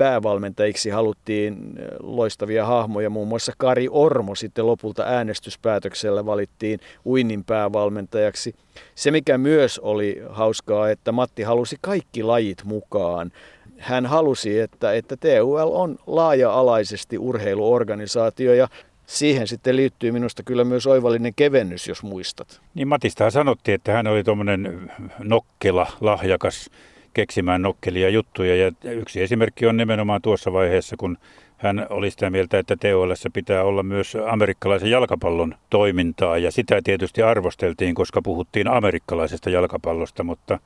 päävalmentajiksi 0.00 0.90
haluttiin 0.90 1.74
loistavia 2.02 2.66
hahmoja, 2.66 3.10
muun 3.10 3.28
muassa 3.28 3.52
Kari 3.58 3.88
Ormo 3.90 4.34
sitten 4.34 4.66
lopulta 4.66 5.02
äänestyspäätöksellä 5.02 6.26
valittiin 6.26 6.80
uinnin 7.06 7.44
päävalmentajaksi. 7.44 8.54
Se 8.94 9.10
mikä 9.10 9.38
myös 9.38 9.78
oli 9.78 10.22
hauskaa, 10.28 10.90
että 10.90 11.12
Matti 11.12 11.42
halusi 11.42 11.76
kaikki 11.80 12.22
lajit 12.22 12.64
mukaan. 12.64 13.32
hän 13.78 14.06
halusi, 14.06 14.60
että, 14.60 14.92
että 14.92 15.16
TUL 15.16 15.70
on 15.72 15.96
laaja-alaisesti 16.06 17.18
urheiluorganisaatio 17.18 18.54
ja 18.54 18.68
siihen 19.06 19.46
sitten 19.46 19.76
liittyy 19.76 20.12
minusta 20.12 20.42
kyllä 20.42 20.64
myös 20.64 20.86
oivallinen 20.86 21.34
kevennys, 21.34 21.88
jos 21.88 22.02
muistat. 22.02 22.60
Niin 22.74 22.88
Matista 22.88 23.30
sanottiin, 23.30 23.74
että 23.74 23.92
hän 23.92 24.06
oli 24.06 24.24
tuommoinen 24.24 24.92
nokkela, 25.18 25.86
lahjakas 26.00 26.70
keksimään 27.14 27.62
nokkelia 27.62 28.08
juttuja. 28.08 28.56
Ja 28.56 28.72
yksi 28.92 29.22
esimerkki 29.22 29.66
on 29.66 29.76
nimenomaan 29.76 30.22
tuossa 30.22 30.52
vaiheessa, 30.52 30.96
kun 30.96 31.18
hän 31.56 31.86
oli 31.90 32.10
sitä 32.10 32.30
mieltä, 32.30 32.58
että 32.58 32.76
TOLS 32.76 33.28
pitää 33.32 33.64
olla 33.64 33.82
myös 33.82 34.16
amerikkalaisen 34.26 34.90
jalkapallon 34.90 35.54
toimintaa 35.70 36.38
ja 36.38 36.52
sitä 36.52 36.80
tietysti 36.84 37.22
arvosteltiin, 37.22 37.94
koska 37.94 38.22
puhuttiin 38.22 38.68
amerikkalaisesta 38.68 39.50
jalkapallosta, 39.50 40.24
mutta 40.24 40.58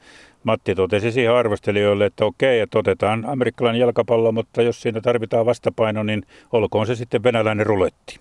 Matti 0.44 0.74
totesi 0.74 1.12
siihen 1.12 1.32
arvostelijoille, 1.32 2.06
että 2.06 2.24
okei, 2.24 2.60
että 2.60 2.78
otetaan 2.78 3.24
amerikkalainen 3.26 3.80
jalkapallo, 3.80 4.32
mutta 4.32 4.62
jos 4.62 4.82
siinä 4.82 5.00
tarvitaan 5.00 5.46
vastapaino, 5.46 6.02
niin 6.02 6.22
olkoon 6.52 6.86
se 6.86 6.94
sitten 6.94 7.22
venäläinen 7.22 7.66
ruletti. 7.66 8.20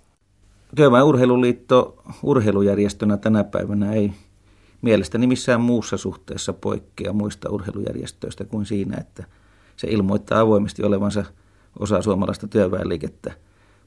Työväen 0.76 1.04
urheiluliitto 1.04 2.04
urheilujärjestönä 2.24 3.18
tänä 3.18 3.44
päivänä 3.44 3.94
ei 3.94 4.12
mielestäni 4.84 5.28
missään 5.28 5.62
muussa 5.62 5.98
suhteessa 5.98 6.54
poikkea 6.54 7.14
muista 7.14 7.50
urheilujärjestöistä 7.50 8.46
kuin 8.46 8.66
siinä, 8.66 8.98
että 8.98 9.24
se 9.76 9.88
ilmoittaa 9.88 10.40
avoimesti 10.40 10.84
olevansa 10.84 11.26
osa 11.80 12.02
suomalaista 12.02 12.48
työväenliikettä. 12.48 13.34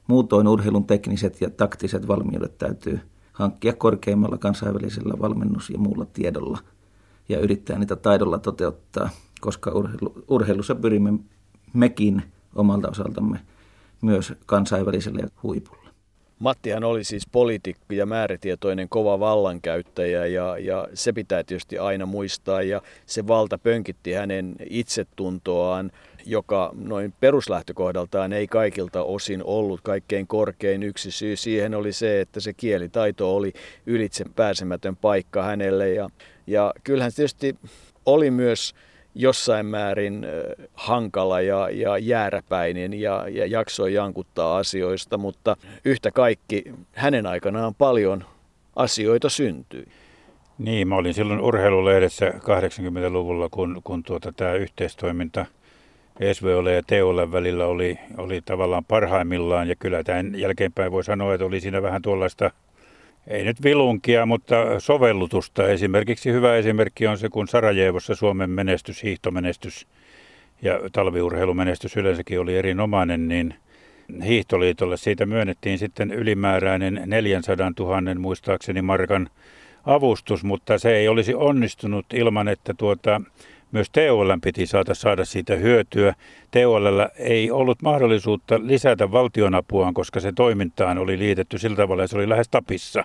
Muutoin 0.07 0.47
urheilun 0.47 0.85
tekniset 0.85 1.41
ja 1.41 1.49
taktiset 1.49 2.07
valmiudet 2.07 2.57
täytyy 2.57 2.99
hankkia 3.33 3.73
korkeimmalla 3.73 4.37
kansainvälisellä 4.37 5.13
valmennus- 5.21 5.69
ja 5.69 5.77
muulla 5.77 6.05
tiedolla 6.05 6.59
ja 7.29 7.39
yrittää 7.39 7.79
niitä 7.79 7.95
taidolla 7.95 8.39
toteuttaa, 8.39 9.09
koska 9.41 9.71
urheilu, 9.71 10.23
urheilussa 10.27 10.75
pyrimme 10.75 11.13
mekin 11.73 12.23
omalta 12.55 12.89
osaltamme 12.89 13.39
myös 14.01 14.33
kansainväliselle 14.45 15.23
huipulle. 15.43 15.86
Mattihan 16.39 16.83
oli 16.83 17.03
siis 17.03 17.27
poliitikko 17.31 17.93
ja 17.93 18.05
määrätietoinen 18.05 18.89
kova 18.89 19.19
vallankäyttäjä 19.19 20.25
ja, 20.25 20.57
ja 20.57 20.87
se 20.93 21.13
pitää 21.13 21.43
tietysti 21.43 21.77
aina 21.77 22.05
muistaa 22.05 22.61
ja 22.61 22.81
se 23.05 23.27
valta 23.27 23.57
pönkitti 23.57 24.13
hänen 24.13 24.55
itsetuntoaan, 24.69 25.91
joka 26.25 26.71
noin 26.73 27.13
peruslähtökohdaltaan 27.19 28.33
ei 28.33 28.47
kaikilta 28.47 29.03
osin 29.03 29.43
ollut 29.43 29.81
kaikkein 29.81 30.27
korkein. 30.27 30.83
Yksi 30.83 31.11
syy 31.11 31.35
siihen 31.35 31.75
oli 31.75 31.93
se, 31.93 32.21
että 32.21 32.39
se 32.39 32.53
kielitaito 32.53 33.35
oli 33.35 33.53
ylitse 33.85 34.25
pääsemätön 34.35 34.95
paikka 34.95 35.43
hänelle 35.43 35.89
ja, 35.89 36.09
ja 36.47 36.73
kyllähän 36.83 37.11
tietysti 37.15 37.55
oli 38.05 38.31
myös 38.31 38.73
jossain 39.15 39.65
määrin 39.65 40.27
hankala 40.73 41.41
ja, 41.41 41.69
ja 41.69 41.97
jääräpäinen 41.97 42.93
ja, 42.93 43.25
ja 43.29 43.45
jaksoi 43.45 43.93
jankuttaa 43.93 44.57
asioista, 44.57 45.17
mutta 45.17 45.57
yhtä 45.85 46.11
kaikki 46.11 46.63
hänen 46.93 47.25
aikanaan 47.25 47.75
paljon 47.75 48.25
asioita 48.75 49.29
syntyi. 49.29 49.87
Niin, 50.57 50.87
mä 50.87 50.95
olin 50.95 51.13
silloin 51.13 51.41
urheilulehdessä 51.41 52.29
80-luvulla, 52.29 53.49
kun, 53.49 53.81
kun 53.83 54.03
tuota, 54.03 54.31
tämä 54.31 54.53
yhteistoiminta 54.53 55.45
SVOL 56.33 56.65
ja 56.65 56.83
TOL 56.83 57.31
välillä 57.31 57.65
oli, 57.65 57.99
oli 58.17 58.41
tavallaan 58.41 58.85
parhaimmillaan. 58.85 59.69
Ja 59.69 59.75
kyllä 59.75 60.03
tämän 60.03 60.39
jälkeenpäin 60.39 60.91
voi 60.91 61.03
sanoa, 61.03 61.33
että 61.33 61.45
oli 61.45 61.59
siinä 61.59 61.81
vähän 61.81 62.01
tuollaista 62.01 62.51
ei 63.27 63.43
nyt 63.43 63.63
vilunkia, 63.63 64.25
mutta 64.25 64.79
sovellutusta. 64.79 65.67
Esimerkiksi 65.67 66.31
hyvä 66.31 66.55
esimerkki 66.55 67.07
on 67.07 67.17
se, 67.17 67.29
kun 67.29 67.47
Sarajevossa 67.47 68.15
Suomen 68.15 68.49
menestys, 68.49 69.03
hiihtomenestys 69.03 69.87
ja 70.61 70.79
talviurheilumenestys 70.91 71.97
yleensäkin 71.97 72.39
oli 72.39 72.57
erinomainen, 72.57 73.27
niin 73.27 73.53
Hiihtoliitolle 74.25 74.97
siitä 74.97 75.25
myönnettiin 75.25 75.77
sitten 75.77 76.11
ylimääräinen 76.11 77.01
400 77.05 77.71
000 77.79 78.15
muistaakseni 78.19 78.81
markan 78.81 79.29
avustus, 79.85 80.43
mutta 80.43 80.77
se 80.77 80.95
ei 80.95 81.07
olisi 81.07 81.33
onnistunut 81.33 82.05
ilman, 82.13 82.47
että 82.47 82.73
tuota, 82.77 83.21
myös 83.71 83.89
TOL 83.89 84.37
piti 84.43 84.65
saada, 84.65 84.95
saada 84.95 85.25
siitä 85.25 85.55
hyötyä. 85.55 86.13
TOL 86.51 86.85
ei 87.17 87.51
ollut 87.51 87.81
mahdollisuutta 87.81 88.59
lisätä 88.63 89.11
valtionapuaan, 89.11 89.93
koska 89.93 90.19
se 90.19 90.31
toimintaan 90.31 90.97
oli 90.97 91.19
liitetty 91.19 91.57
sillä 91.57 91.75
tavalla, 91.75 92.03
että 92.03 92.11
se 92.11 92.17
oli 92.17 92.29
lähes 92.29 92.49
tapissa. 92.49 93.03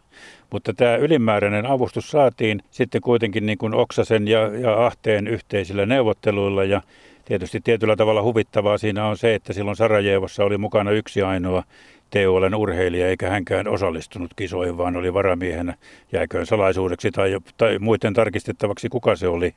Mutta 0.51 0.75
tämä 0.75 0.97
ylimääräinen 0.97 1.67
avustus 1.67 2.11
saatiin 2.11 2.63
sitten 2.71 3.01
kuitenkin 3.01 3.47
niin 3.47 3.59
kuin 3.59 3.75
Oksasen 3.75 4.29
ja, 4.29 4.41
ja 4.59 4.87
Ahteen 4.87 5.27
yhteisillä 5.27 5.87
neuvotteluilla 5.87 6.65
ja 6.65 6.83
Tietysti 7.25 7.61
tietyllä 7.61 7.97
tavalla 7.97 8.23
huvittavaa 8.23 8.79
siinä 8.79 9.07
on 9.07 9.17
se, 9.17 9.35
että 9.35 9.53
silloin 9.53 9.77
Sarajevossa 9.77 10.45
oli 10.45 10.59
mukana 10.59 10.91
yksi 10.91 11.23
ainoa 11.23 11.63
TOLn 12.11 12.55
urheilija, 12.55 13.09
eikä 13.09 13.31
hänkään 13.31 13.69
osallistunut 13.69 14.31
kisoihin, 14.37 14.79
vaan 14.79 14.97
oli 14.97 15.15
varamiehenä. 15.15 15.75
Jääköön 16.13 16.47
salaisuudeksi 16.47 17.11
tai, 17.11 17.37
tai 17.57 17.79
muiden 17.79 18.15
tarkistettavaksi, 18.15 18.89
kuka 18.89 19.17
se 19.17 19.29
oli. 19.29 19.55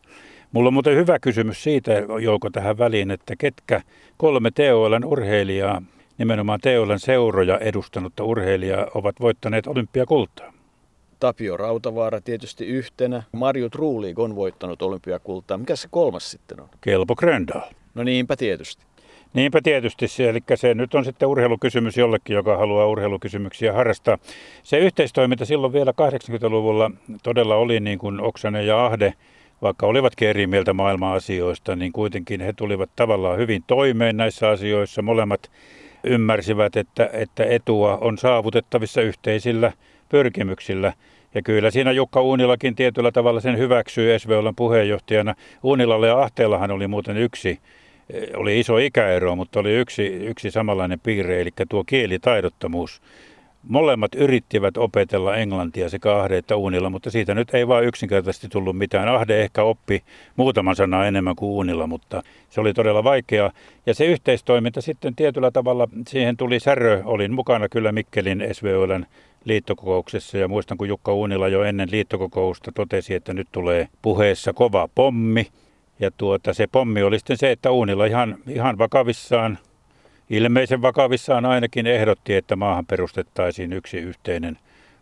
Mulla 0.51 0.67
on 0.67 0.73
muuten 0.73 0.95
hyvä 0.95 1.19
kysymys 1.19 1.63
siitä, 1.63 1.91
Jouko, 2.21 2.49
tähän 2.49 2.77
väliin, 2.77 3.11
että 3.11 3.35
ketkä 3.35 3.81
kolme 4.17 4.51
TOLn 4.51 5.05
urheilijaa, 5.05 5.81
nimenomaan 6.17 6.59
TOLn 6.59 6.99
seuroja 6.99 7.57
edustanutta 7.57 8.23
urheilijaa, 8.23 8.87
ovat 8.95 9.15
voittaneet 9.19 9.67
olympiakultaa? 9.67 10.53
Tapio 11.19 11.57
Rautavaara 11.57 12.21
tietysti 12.21 12.65
yhtenä. 12.65 13.23
Marju 13.31 13.69
Truuliik 13.69 14.19
on 14.19 14.35
voittanut 14.35 14.81
olympiakultaa. 14.81 15.57
Mikä 15.57 15.75
se 15.75 15.87
kolmas 15.91 16.31
sitten 16.31 16.61
on? 16.61 16.69
Kelpo 16.81 17.15
Gröndal. 17.15 17.61
No 17.93 18.03
niinpä 18.03 18.35
tietysti. 18.35 18.85
Niinpä 19.33 19.61
tietysti, 19.63 20.05
eli 20.27 20.39
se 20.55 20.73
nyt 20.73 20.95
on 20.95 21.05
sitten 21.05 21.27
urheilukysymys 21.27 21.97
jollekin, 21.97 22.33
joka 22.33 22.57
haluaa 22.57 22.87
urheilukysymyksiä 22.87 23.73
harrastaa. 23.73 24.17
Se 24.63 24.77
yhteistoiminta 24.77 25.45
silloin 25.45 25.73
vielä 25.73 25.91
80-luvulla 25.91 26.91
todella 27.23 27.55
oli 27.55 27.79
niin 27.79 27.99
kuin 27.99 28.21
Oksanen 28.21 28.67
ja 28.67 28.85
Ahde, 28.85 29.13
vaikka 29.65 29.87
olivatkin 29.87 30.27
eri 30.27 30.47
mieltä 30.47 30.73
maailman-asioista, 30.73 31.75
niin 31.75 31.91
kuitenkin 31.91 32.41
he 32.41 32.53
tulivat 32.53 32.89
tavallaan 32.95 33.37
hyvin 33.37 33.63
toimeen 33.67 34.17
näissä 34.17 34.49
asioissa. 34.49 35.01
Molemmat 35.01 35.51
ymmärsivät, 36.03 36.75
että, 36.75 37.09
että 37.13 37.45
etua 37.45 37.97
on 37.97 38.17
saavutettavissa 38.17 39.01
yhteisillä 39.01 39.71
pyrkimyksillä. 40.09 40.93
Ja 41.35 41.41
kyllä 41.41 41.71
siinä 41.71 41.91
Jukka 41.91 42.21
Uunilakin 42.21 42.75
tietyllä 42.75 43.11
tavalla 43.11 43.39
sen 43.39 43.57
hyväksyy 43.57 44.19
SVOLan 44.19 44.55
puheenjohtajana. 44.55 45.35
Uunilalla 45.63 46.07
ja 46.07 46.21
Ahteellahan 46.21 46.71
oli 46.71 46.87
muuten 46.87 47.17
yksi, 47.17 47.59
oli 48.35 48.59
iso 48.59 48.77
ikäero, 48.77 49.35
mutta 49.35 49.59
oli 49.59 49.73
yksi, 49.73 50.05
yksi 50.05 50.51
samanlainen 50.51 50.99
piirre, 50.99 51.41
eli 51.41 51.49
tuo 51.69 51.83
kielitaidottomuus. 51.83 53.01
Molemmat 53.67 54.15
yrittivät 54.15 54.77
opetella 54.77 55.35
englantia 55.35 55.89
sekä 55.89 56.15
Ahde 56.17 56.37
että 56.37 56.55
Uunilla, 56.55 56.89
mutta 56.89 57.11
siitä 57.11 57.35
nyt 57.35 57.53
ei 57.53 57.67
vaan 57.67 57.83
yksinkertaisesti 57.83 58.47
tullut 58.49 58.77
mitään. 58.77 59.07
Ahde 59.07 59.41
ehkä 59.41 59.63
oppi 59.63 60.03
muutaman 60.35 60.75
sanaa 60.75 61.07
enemmän 61.07 61.35
kuin 61.35 61.49
Uunilla, 61.49 61.87
mutta 61.87 62.23
se 62.49 62.61
oli 62.61 62.73
todella 62.73 63.03
vaikeaa. 63.03 63.51
Ja 63.85 63.93
se 63.93 64.05
yhteistoiminta 64.05 64.81
sitten 64.81 65.15
tietyllä 65.15 65.51
tavalla, 65.51 65.87
siihen 66.07 66.37
tuli 66.37 66.59
Särö, 66.59 67.01
olin 67.05 67.33
mukana 67.33 67.69
kyllä 67.69 67.91
Mikkelin 67.91 68.43
SVOLn 68.51 69.05
liittokokouksessa 69.45 70.37
ja 70.37 70.47
muistan, 70.47 70.77
kun 70.77 70.87
Jukka 70.87 71.13
Uunila 71.13 71.47
jo 71.47 71.63
ennen 71.63 71.91
liittokokousta 71.91 72.71
totesi, 72.71 73.13
että 73.15 73.33
nyt 73.33 73.47
tulee 73.51 73.87
puheessa 74.01 74.53
kova 74.53 74.89
pommi. 74.95 75.47
Ja 75.99 76.11
tuota, 76.11 76.53
se 76.53 76.67
pommi 76.67 77.03
oli 77.03 77.19
sitten 77.19 77.37
se, 77.37 77.51
että 77.51 77.71
Uunila 77.71 78.05
ihan, 78.05 78.37
ihan 78.47 78.77
vakavissaan, 78.77 79.57
ilmeisen 80.29 80.81
vakavissaan 80.81 81.45
ainakin 81.45 81.87
ehdotti, 81.87 82.35
että 82.35 82.55
maahan 82.55 82.85
perustettaisiin 82.85 83.73
yksi 83.73 83.97
yhteinen 83.97 84.57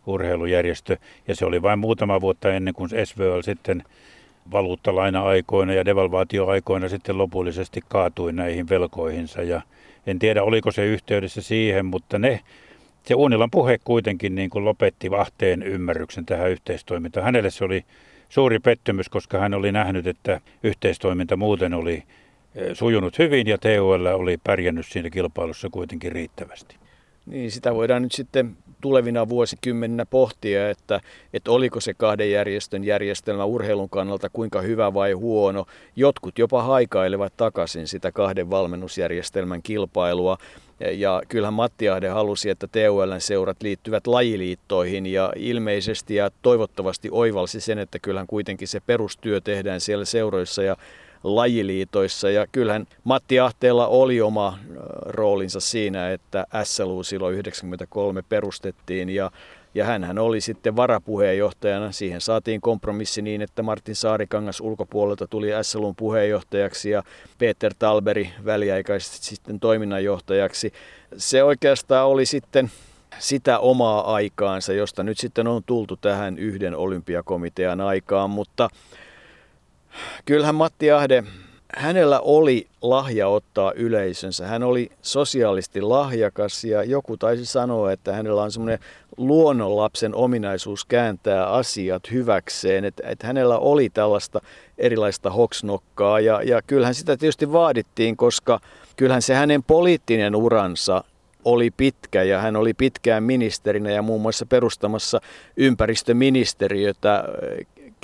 urheilujärjestö. 0.06 0.96
Ja 1.28 1.36
se 1.36 1.46
oli 1.46 1.62
vain 1.62 1.78
muutama 1.78 2.20
vuotta 2.20 2.52
ennen 2.52 2.74
kuin 2.74 2.90
SVL 3.04 3.40
sitten 3.40 3.82
valuuttalaina-aikoina 4.52 5.72
ja 5.72 5.84
devalvaatioaikoina 5.84 6.88
sitten 6.88 7.18
lopullisesti 7.18 7.80
kaatui 7.88 8.32
näihin 8.32 8.68
velkoihinsa. 8.68 9.42
Ja 9.42 9.62
en 10.06 10.18
tiedä, 10.18 10.42
oliko 10.42 10.72
se 10.72 10.86
yhteydessä 10.86 11.42
siihen, 11.42 11.86
mutta 11.86 12.18
ne 12.18 12.40
se 13.04 13.14
Uunilan 13.14 13.50
puhe 13.50 13.78
kuitenkin 13.84 14.34
niin 14.34 14.50
kuin 14.50 14.64
lopetti 14.64 15.10
Vahteen 15.10 15.62
ymmärryksen 15.62 16.26
tähän 16.26 16.50
yhteistoimintaan. 16.50 17.24
Hänelle 17.24 17.50
se 17.50 17.64
oli 17.64 17.84
suuri 18.28 18.58
pettymys, 18.58 19.08
koska 19.08 19.38
hän 19.38 19.54
oli 19.54 19.72
nähnyt, 19.72 20.06
että 20.06 20.40
yhteistoiminta 20.62 21.36
muuten 21.36 21.74
oli 21.74 22.02
sujunut 22.72 23.18
hyvin 23.18 23.46
ja 23.46 23.58
TUL 23.58 24.06
oli 24.06 24.36
pärjännyt 24.44 24.86
siinä 24.86 25.10
kilpailussa 25.10 25.68
kuitenkin 25.70 26.12
riittävästi. 26.12 26.76
Niin, 27.26 27.50
sitä 27.50 27.74
voidaan 27.74 28.02
nyt 28.02 28.12
sitten 28.12 28.56
tulevina 28.80 29.28
vuosikymmeninä 29.28 30.06
pohtia, 30.06 30.70
että, 30.70 31.00
että 31.32 31.50
oliko 31.50 31.80
se 31.80 31.94
kahden 31.94 32.30
järjestön 32.30 32.84
järjestelmä 32.84 33.44
urheilun 33.44 33.88
kannalta 33.88 34.28
kuinka 34.28 34.60
hyvä 34.60 34.94
vai 34.94 35.12
huono. 35.12 35.66
Jotkut 35.96 36.38
jopa 36.38 36.62
haikailevat 36.62 37.36
takaisin 37.36 37.88
sitä 37.88 38.12
kahden 38.12 38.50
valmennusjärjestelmän 38.50 39.62
kilpailua. 39.62 40.38
Ja 40.92 41.22
kyllähän 41.28 41.54
Matti 41.54 41.88
Ahde 41.88 42.08
halusi, 42.08 42.50
että 42.50 42.66
TULn 42.66 43.20
seurat 43.20 43.62
liittyvät 43.62 44.06
lajiliittoihin 44.06 45.06
ja 45.06 45.32
ilmeisesti 45.36 46.14
ja 46.14 46.30
toivottavasti 46.42 47.08
oivalsi 47.12 47.60
sen, 47.60 47.78
että 47.78 47.98
kyllähän 47.98 48.26
kuitenkin 48.26 48.68
se 48.68 48.80
perustyö 48.80 49.40
tehdään 49.40 49.80
siellä 49.80 50.04
seuroissa 50.04 50.62
ja 50.62 50.76
lajiliitoissa. 51.24 52.30
Ja 52.30 52.46
kyllähän 52.52 52.86
Matti 53.04 53.40
Ahteella 53.40 53.86
oli 53.86 54.20
oma 54.20 54.58
roolinsa 55.06 55.60
siinä, 55.60 56.10
että 56.10 56.46
SLU 56.64 57.02
silloin 57.02 57.34
93 57.34 58.22
perustettiin 58.22 59.08
ja 59.08 59.30
ja 59.74 59.84
hän 59.84 60.18
oli 60.18 60.40
sitten 60.40 60.76
varapuheenjohtajana. 60.76 61.92
Siihen 61.92 62.20
saatiin 62.20 62.60
kompromissi 62.60 63.22
niin, 63.22 63.42
että 63.42 63.62
Martin 63.62 63.96
Saarikangas 63.96 64.60
ulkopuolelta 64.60 65.26
tuli 65.26 65.48
SLUn 65.62 65.96
puheenjohtajaksi 65.96 66.90
ja 66.90 67.02
Peter 67.38 67.74
Talberi 67.78 68.30
väliaikaisesti 68.44 69.26
sitten 69.26 69.60
toiminnanjohtajaksi. 69.60 70.72
Se 71.16 71.44
oikeastaan 71.44 72.06
oli 72.06 72.26
sitten 72.26 72.70
sitä 73.18 73.58
omaa 73.58 74.14
aikaansa, 74.14 74.72
josta 74.72 75.02
nyt 75.02 75.18
sitten 75.18 75.46
on 75.46 75.62
tultu 75.66 75.96
tähän 75.96 76.38
yhden 76.38 76.76
olympiakomitean 76.76 77.80
aikaan, 77.80 78.30
mutta 78.30 78.68
kyllähän 80.24 80.54
Matti 80.54 80.90
Ahde 80.90 81.24
hänellä 81.76 82.20
oli 82.20 82.66
lahja 82.82 83.28
ottaa 83.28 83.72
yleisönsä. 83.72 84.46
Hän 84.46 84.62
oli 84.62 84.90
sosiaalisesti 85.02 85.80
lahjakas 85.80 86.64
ja 86.64 86.84
joku 86.84 87.16
taisi 87.16 87.46
sanoa, 87.46 87.92
että 87.92 88.12
hänellä 88.12 88.42
on 88.42 88.52
semmoinen 88.52 88.78
luonnonlapsen 89.16 90.14
ominaisuus 90.14 90.84
kääntää 90.84 91.46
asiat 91.46 92.10
hyväkseen. 92.10 92.84
Että, 92.84 93.02
että 93.08 93.26
hänellä 93.26 93.58
oli 93.58 93.90
tällaista 93.90 94.40
erilaista 94.78 95.30
hoksnokkaa 95.30 96.20
ja, 96.20 96.42
ja 96.42 96.62
kyllähän 96.62 96.94
sitä 96.94 97.16
tietysti 97.16 97.52
vaadittiin, 97.52 98.16
koska 98.16 98.60
kyllähän 98.96 99.22
se 99.22 99.34
hänen 99.34 99.62
poliittinen 99.62 100.36
uransa 100.36 101.04
oli 101.44 101.70
pitkä 101.70 102.22
ja 102.22 102.38
hän 102.38 102.56
oli 102.56 102.74
pitkään 102.74 103.22
ministerinä 103.22 103.90
ja 103.90 104.02
muun 104.02 104.22
muassa 104.22 104.46
perustamassa 104.46 105.20
ympäristöministeriötä. 105.56 107.24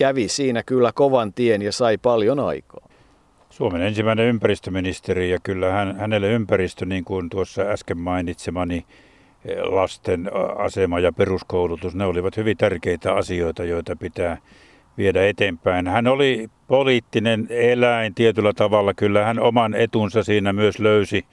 Kävi 0.01 0.29
siinä 0.29 0.63
kyllä 0.63 0.91
kovan 0.95 1.33
tien 1.33 1.63
ja 1.63 1.73
sai 1.73 1.99
paljon 1.99 2.41
aikaa. 2.41 2.89
Suomen 3.51 3.83
ensimmäinen 3.83 4.27
ympäristöministeri 4.27 5.31
ja 5.31 5.39
kyllä 5.43 5.73
hän, 5.73 5.97
hänelle 5.97 6.29
ympäristö, 6.29 6.87
niin 6.87 7.05
kuin 7.05 7.31
tuossa 7.31 7.63
äsken 7.63 7.99
mainitsemani, 7.99 8.87
eh, 9.45 9.57
lasten 9.63 10.31
asema 10.57 11.01
ja 11.01 11.13
peruskoulutus, 11.13 11.95
ne 11.95 12.05
olivat 12.05 12.37
hyvin 12.37 12.57
tärkeitä 12.57 13.15
asioita, 13.15 13.65
joita 13.65 13.97
pitää 13.97 14.37
viedä 14.99 15.27
eteenpäin. 15.27 15.89
Hän 15.89 16.07
oli 16.07 16.49
poliittinen 16.69 17.47
eläin 17.51 18.15
tietyllä 18.15 18.53
tavalla, 18.53 18.95
kyllä 18.95 19.25
hän 19.25 19.39
oman 19.39 19.75
etunsa 19.75 20.23
siinä 20.23 20.53
myös 20.53 20.79
löysi 20.79 21.25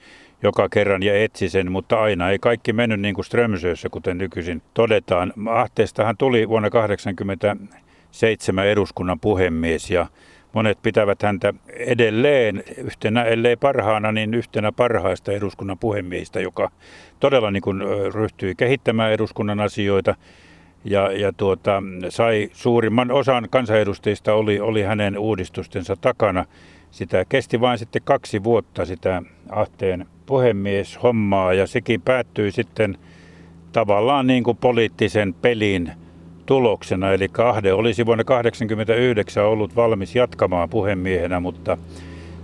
joka 0.42 0.68
kerran 0.68 1.02
ja 1.02 1.22
etsi 1.22 1.48
sen, 1.48 1.72
mutta 1.72 2.00
aina 2.00 2.30
ei 2.30 2.38
kaikki 2.38 2.72
mennyt 2.72 3.00
niin 3.00 3.14
kuin 3.14 3.24
Strömsössä, 3.24 3.88
kuten 3.88 4.18
nykyisin 4.18 4.62
todetaan. 4.74 5.32
Ahteesta 5.50 6.04
hän 6.04 6.16
tuli 6.16 6.48
vuonna 6.48 6.70
1987 8.08 8.66
eduskunnan 8.66 9.20
puhemies 9.20 9.90
ja 9.90 10.06
Monet 10.52 10.78
pitävät 10.82 11.22
häntä 11.22 11.54
edelleen 11.68 12.64
yhtenä, 12.76 13.24
ellei 13.24 13.56
parhaana, 13.56 14.12
niin 14.12 14.34
yhtenä 14.34 14.72
parhaista 14.72 15.32
eduskunnan 15.32 15.78
puhemiehistä, 15.78 16.40
joka 16.40 16.70
todella 17.20 17.50
niin 17.50 17.62
kuin 17.62 17.80
ryhtyi 18.14 18.54
kehittämään 18.54 19.12
eduskunnan 19.12 19.60
asioita 19.60 20.14
ja, 20.84 21.12
ja 21.12 21.32
tuota, 21.32 21.82
sai 22.08 22.48
suurimman 22.52 23.10
osan 23.10 23.48
kansanedustajista 23.50 24.34
oli, 24.34 24.60
oli 24.60 24.82
hänen 24.82 25.18
uudistustensa 25.18 25.96
takana. 25.96 26.44
Sitä 26.90 27.24
kesti 27.28 27.60
vain 27.60 27.78
sitten 27.78 28.02
kaksi 28.04 28.44
vuotta 28.44 28.84
sitä 28.84 29.22
Ahteen 29.48 30.06
puhemieshommaa 30.26 31.54
ja 31.54 31.66
sekin 31.66 32.02
päättyi 32.02 32.52
sitten 32.52 32.98
tavallaan 33.72 34.26
niin 34.26 34.44
kuin 34.44 34.56
poliittisen 34.56 35.34
pelin 35.34 35.92
tuloksena. 36.48 37.12
Eli 37.12 37.28
Ahde 37.38 37.72
olisi 37.72 38.06
vuonna 38.06 38.24
1989 38.24 39.44
ollut 39.44 39.76
valmis 39.76 40.16
jatkamaan 40.16 40.68
puhemiehenä, 40.68 41.40
mutta 41.40 41.78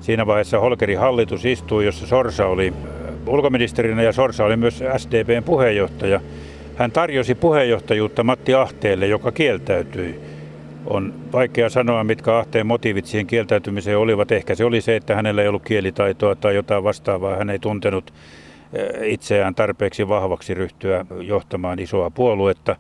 siinä 0.00 0.26
vaiheessa 0.26 0.60
Holkerin 0.60 0.98
hallitus 0.98 1.44
istui, 1.44 1.84
jossa 1.84 2.06
Sorsa 2.06 2.46
oli 2.46 2.72
äh, 2.76 3.28
ulkoministerinä 3.28 4.02
ja 4.02 4.12
Sorsa 4.12 4.44
oli 4.44 4.56
myös 4.56 4.84
SDPn 4.96 5.42
puheenjohtaja. 5.44 6.20
Hän 6.76 6.92
tarjosi 6.92 7.34
puheenjohtajuutta 7.34 8.24
Matti 8.24 8.54
Ahteelle, 8.54 9.06
joka 9.06 9.32
kieltäytyi. 9.32 10.20
On 10.86 11.14
vaikea 11.32 11.68
sanoa, 11.68 12.04
mitkä 12.04 12.36
Ahteen 12.38 12.66
motiivit 12.66 13.06
siihen 13.06 13.26
kieltäytymiseen 13.26 13.98
olivat. 13.98 14.32
Ehkä 14.32 14.54
se 14.54 14.64
oli 14.64 14.80
se, 14.80 14.96
että 14.96 15.14
hänellä 15.14 15.42
ei 15.42 15.48
ollut 15.48 15.64
kielitaitoa 15.64 16.34
tai 16.34 16.54
jotain 16.54 16.84
vastaavaa. 16.84 17.36
Hän 17.36 17.50
ei 17.50 17.58
tuntenut 17.58 18.12
äh, 18.12 19.08
itseään 19.08 19.54
tarpeeksi 19.54 20.08
vahvaksi 20.08 20.54
ryhtyä 20.54 21.06
johtamaan 21.20 21.78
isoa 21.78 22.10
puoluetta 22.10 22.76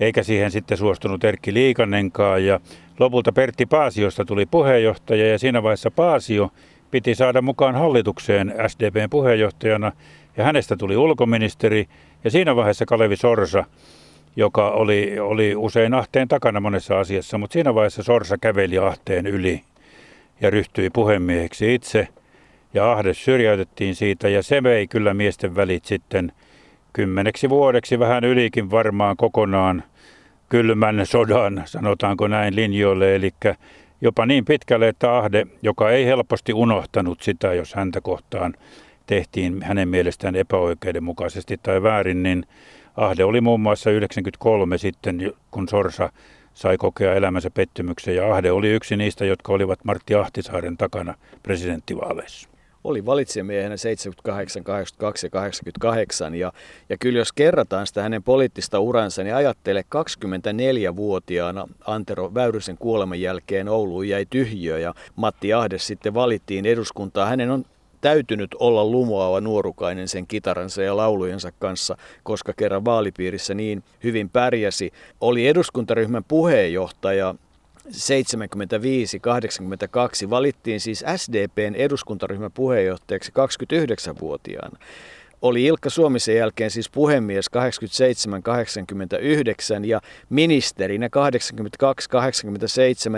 eikä 0.00 0.22
siihen 0.22 0.50
sitten 0.50 0.78
suostunut 0.78 1.24
Erkki 1.24 1.54
Liikannenkaan. 1.54 2.44
Ja 2.44 2.60
lopulta 2.98 3.32
Pertti 3.32 3.66
Paasiosta 3.66 4.24
tuli 4.24 4.46
puheenjohtaja 4.46 5.26
ja 5.26 5.38
siinä 5.38 5.62
vaiheessa 5.62 5.90
Paasio 5.90 6.50
piti 6.90 7.14
saada 7.14 7.42
mukaan 7.42 7.74
hallitukseen 7.74 8.54
SDPn 8.68 9.10
puheenjohtajana 9.10 9.92
ja 10.36 10.44
hänestä 10.44 10.76
tuli 10.76 10.96
ulkoministeri 10.96 11.86
ja 12.24 12.30
siinä 12.30 12.56
vaiheessa 12.56 12.86
Kalevi 12.86 13.16
Sorsa, 13.16 13.64
joka 14.36 14.70
oli, 14.70 15.18
oli 15.18 15.56
usein 15.56 15.94
Ahteen 15.94 16.28
takana 16.28 16.60
monessa 16.60 17.00
asiassa, 17.00 17.38
mutta 17.38 17.52
siinä 17.52 17.74
vaiheessa 17.74 18.02
Sorsa 18.02 18.38
käveli 18.38 18.78
Ahteen 18.78 19.26
yli 19.26 19.62
ja 20.40 20.50
ryhtyi 20.50 20.90
puhemieheksi 20.90 21.74
itse 21.74 22.08
ja 22.74 22.92
Ahde 22.92 23.14
syrjäytettiin 23.14 23.94
siitä 23.94 24.28
ja 24.28 24.42
se 24.42 24.62
vei 24.62 24.86
kyllä 24.86 25.14
miesten 25.14 25.56
välit 25.56 25.84
sitten 25.84 26.32
kymmeneksi 26.92 27.50
vuodeksi 27.50 27.98
vähän 27.98 28.24
ylikin 28.24 28.70
varmaan 28.70 29.16
kokonaan 29.16 29.84
kylmän 30.48 31.06
sodan, 31.06 31.62
sanotaanko 31.64 32.28
näin, 32.28 32.56
linjoille. 32.56 33.14
Eli 33.14 33.30
jopa 34.00 34.26
niin 34.26 34.44
pitkälle, 34.44 34.88
että 34.88 35.16
Ahde, 35.16 35.46
joka 35.62 35.90
ei 35.90 36.06
helposti 36.06 36.52
unohtanut 36.52 37.20
sitä, 37.20 37.54
jos 37.54 37.74
häntä 37.74 38.00
kohtaan 38.00 38.54
tehtiin 39.06 39.62
hänen 39.62 39.88
mielestään 39.88 40.36
epäoikeudenmukaisesti 40.36 41.60
tai 41.62 41.82
väärin, 41.82 42.22
niin 42.22 42.46
Ahde 42.96 43.24
oli 43.24 43.40
muun 43.40 43.60
muassa 43.60 43.90
93 43.90 44.78
sitten, 44.78 45.32
kun 45.50 45.68
Sorsa 45.68 46.12
sai 46.54 46.76
kokea 46.76 47.14
elämänsä 47.14 47.50
pettymyksen, 47.50 48.16
ja 48.16 48.34
Ahde 48.34 48.52
oli 48.52 48.70
yksi 48.70 48.96
niistä, 48.96 49.24
jotka 49.24 49.52
olivat 49.52 49.84
Martti 49.84 50.14
Ahtisaaren 50.14 50.76
takana 50.76 51.14
presidenttivaaleissa 51.42 52.51
oli 52.84 53.06
valitsemiehenä 53.06 53.76
78, 53.76 54.64
82 54.64 55.26
ja 55.26 55.30
88. 55.30 56.34
Ja, 56.34 56.52
ja 56.88 56.96
kyllä 56.98 57.18
jos 57.18 57.32
kerrataan 57.32 57.86
sitä 57.86 58.02
hänen 58.02 58.22
poliittista 58.22 58.80
uransa, 58.80 59.22
niin 59.22 59.34
ajattele 59.34 59.84
24-vuotiaana 59.96 61.68
Antero 61.86 62.34
Väyrysen 62.34 62.78
kuoleman 62.78 63.20
jälkeen 63.20 63.68
Ouluun 63.68 64.08
jäi 64.08 64.26
tyhjiö 64.30 64.78
ja 64.78 64.94
Matti 65.16 65.52
Ahde 65.52 65.78
sitten 65.78 66.14
valittiin 66.14 66.66
eduskuntaa. 66.66 67.26
Hänen 67.26 67.50
on 67.50 67.64
täytynyt 68.00 68.54
olla 68.58 68.84
lumoava 68.84 69.40
nuorukainen 69.40 70.08
sen 70.08 70.26
kitaransa 70.26 70.82
ja 70.82 70.96
laulujensa 70.96 71.52
kanssa, 71.58 71.96
koska 72.22 72.52
kerran 72.52 72.84
vaalipiirissä 72.84 73.54
niin 73.54 73.82
hyvin 74.04 74.30
pärjäsi. 74.30 74.92
Oli 75.20 75.48
eduskuntaryhmän 75.48 76.24
puheenjohtaja 76.24 77.34
75-82 77.86 77.90
valittiin 80.30 80.80
siis 80.80 81.04
SDPn 81.16 81.74
eduskuntaryhmän 81.74 82.52
puheenjohtajaksi 82.52 83.32
29-vuotiaana. 83.32 84.78
Oli 85.42 85.64
Ilkka 85.64 85.90
Suomisen 85.90 86.36
jälkeen 86.36 86.70
siis 86.70 86.90
puhemies 86.90 87.46
87-89 89.80 89.84
ja 89.84 90.00
ministerinä 90.30 91.08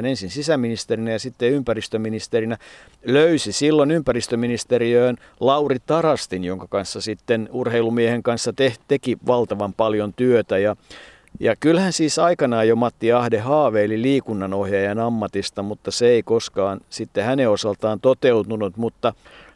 82-87 0.02 0.06
ensin 0.06 0.30
sisäministerinä 0.30 1.10
ja 1.10 1.18
sitten 1.18 1.52
ympäristöministerinä 1.52 2.58
löysi 3.04 3.52
silloin 3.52 3.90
ympäristöministeriöön 3.90 5.16
Lauri 5.40 5.78
Tarastin, 5.86 6.44
jonka 6.44 6.66
kanssa 6.70 7.00
sitten 7.00 7.48
urheilumiehen 7.52 8.22
kanssa 8.22 8.52
te- 8.52 8.74
teki 8.88 9.18
valtavan 9.26 9.72
paljon 9.72 10.12
työtä 10.12 10.58
ja 10.58 10.76
ja 11.40 11.56
kyllähän 11.56 11.92
siis 11.92 12.18
aikanaan 12.18 12.68
jo 12.68 12.76
Matti 12.76 13.12
Ahde 13.12 13.38
haaveili 13.38 14.02
liikunnanohjaajan 14.02 14.98
ammatista, 14.98 15.62
mutta 15.62 15.90
se 15.90 16.06
ei 16.06 16.22
koskaan 16.22 16.80
sitten 16.90 17.24
hänen 17.24 17.50
osaltaan 17.50 18.00
toteutunut, 18.00 18.76
mutta 18.76 19.12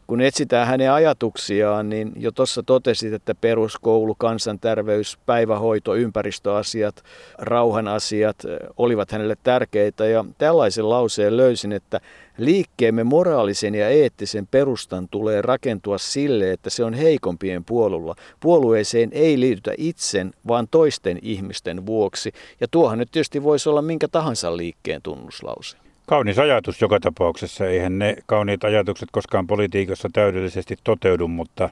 kun 0.09 0.21
etsitään 0.21 0.67
hänen 0.67 0.93
ajatuksiaan, 0.93 1.89
niin 1.89 2.13
jo 2.17 2.33
tuossa 2.33 2.63
totesit, 2.63 3.13
että 3.13 3.35
peruskoulu, 3.35 4.15
kansanterveys, 4.15 5.19
päivähoito, 5.27 5.95
ympäristöasiat, 5.95 7.05
rauhan 7.39 7.89
asiat 7.89 8.37
olivat 8.77 9.13
hänelle 9.13 9.37
tärkeitä. 9.43 10.07
Ja 10.07 10.25
tällaisen 10.39 10.89
lauseen 10.89 11.37
löysin, 11.37 11.73
että 11.73 12.01
liikkeemme 12.39 13.05
moraalisen 13.05 13.75
ja 13.75 13.89
eettisen 13.89 14.47
perustan 14.47 15.09
tulee 15.09 15.43
rakentua 15.43 15.99
sille, 15.99 16.53
että 16.53 16.71
se 16.71 16.85
on 16.85 16.95
heikompien 16.95 17.65
puolulla. 17.65 18.15
Puolueeseen 18.41 19.09
ei 19.13 19.41
liitytä 19.41 19.73
itsen, 19.79 20.33
vaan 20.49 20.69
toisten 20.71 21.19
ihmisten 21.23 21.87
vuoksi. 21.87 22.33
Ja 22.61 22.67
tuohan 22.71 22.99
nyt 22.99 23.11
tietysti 23.11 23.43
voisi 23.43 23.69
olla 23.69 23.83
minkä 23.83 24.09
tahansa 24.09 24.57
liikkeen 24.57 25.03
tunnuslause. 25.03 25.88
Kaunis 26.09 26.39
ajatus 26.39 26.81
joka 26.81 27.01
tapauksessa. 27.01 27.67
Eihän 27.67 27.99
ne 27.99 28.17
kauniit 28.27 28.65
ajatukset 28.65 29.09
koskaan 29.13 29.47
politiikassa 29.47 30.09
täydellisesti 30.13 30.77
toteudu, 30.85 31.29
mutta 31.29 31.71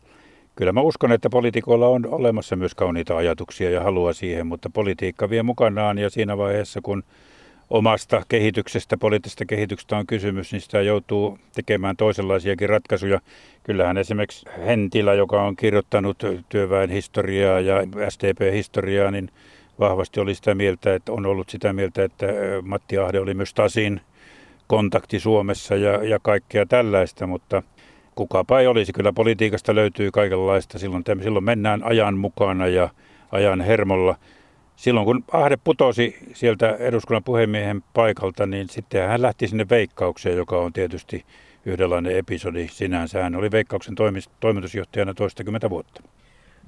kyllä 0.57 0.73
mä 0.73 0.81
uskon, 0.81 1.13
että 1.13 1.31
poliitikoilla 1.31 1.89
on 1.89 2.07
olemassa 2.07 2.57
myös 2.57 2.75
kauniita 2.75 3.17
ajatuksia 3.17 3.71
ja 3.71 3.83
halua 3.83 4.13
siihen, 4.13 4.47
mutta 4.47 4.71
politiikka 4.71 5.31
vie 5.31 5.43
mukanaan 5.43 5.99
ja 5.99 6.11
siinä 6.11 6.39
vaiheessa, 6.39 6.81
kun 6.83 7.05
omasta 7.71 8.23
kehityksestä, 8.29 8.97
poliittisesta 8.97 9.45
kehityksestä 9.45 9.97
on 9.97 10.07
kysymys, 10.07 10.53
niin 10.53 10.61
sitä 10.61 10.81
joutuu 10.83 11.39
tekemään 11.55 11.97
toisenlaisiakin 11.97 12.69
ratkaisuja. 12.69 13.21
Kyllähän 13.63 13.99
esimerkiksi 13.99 14.47
Hentilä, 14.67 15.15
joka 15.15 15.43
on 15.43 15.57
kirjoittanut 15.57 16.17
työväen 16.49 16.91
historiaa 16.91 17.61
ja 17.61 17.77
STP-historiaa, 18.09 19.11
niin 19.11 19.31
vahvasti 19.79 20.21
oli 20.21 20.35
sitä 20.35 20.55
mieltä, 20.55 20.95
että 20.95 21.13
on 21.13 21.27
ollut 21.27 21.49
sitä 21.49 21.73
mieltä, 21.73 22.05
että 22.05 22.27
Matti 22.63 22.99
Ahde 22.99 23.21
oli 23.21 23.35
myös 23.35 23.55
Tasin 23.55 24.01
kontakti 24.67 25.21
Suomessa 25.21 25.77
ja, 25.77 26.05
ja 26.05 26.19
kaikkea 26.23 26.67
tällaista, 26.67 27.27
mutta 27.27 27.63
kukapa 28.15 28.61
ei 28.61 28.67
olisi. 28.67 28.93
Kyllä 28.93 29.13
politiikasta 29.13 29.75
löytyy 29.75 30.11
kaikenlaista. 30.11 30.79
Silloin, 30.79 31.05
silloin 31.23 31.45
mennään 31.45 31.83
ajan 31.85 32.19
mukana 32.19 32.67
ja 32.67 32.89
ajan 33.33 33.61
hermolla. 33.61 34.17
Silloin 34.77 35.07
kun 35.07 35.25
Ahde 35.33 35.57
putosi 35.65 36.17
sieltä 36.33 36.77
eduskunnan 36.79 37.25
puhemiehen 37.25 37.83
paikalta, 37.95 38.47
niin 38.47 38.69
sitten 38.69 39.09
hän 39.09 39.23
lähti 39.23 39.49
sinne 39.49 39.67
veikkaukseen, 39.71 40.37
joka 40.37 40.59
on 40.59 40.73
tietysti 40.73 41.25
yhdenlainen 41.65 42.17
episodi 42.17 42.69
sinänsä. 42.69 43.23
Hän 43.23 43.35
oli 43.35 43.51
veikkauksen 43.51 43.95
toimitusjohtajana 44.41 45.15
toistakymmentä 45.15 45.71
vuotta. 45.71 46.03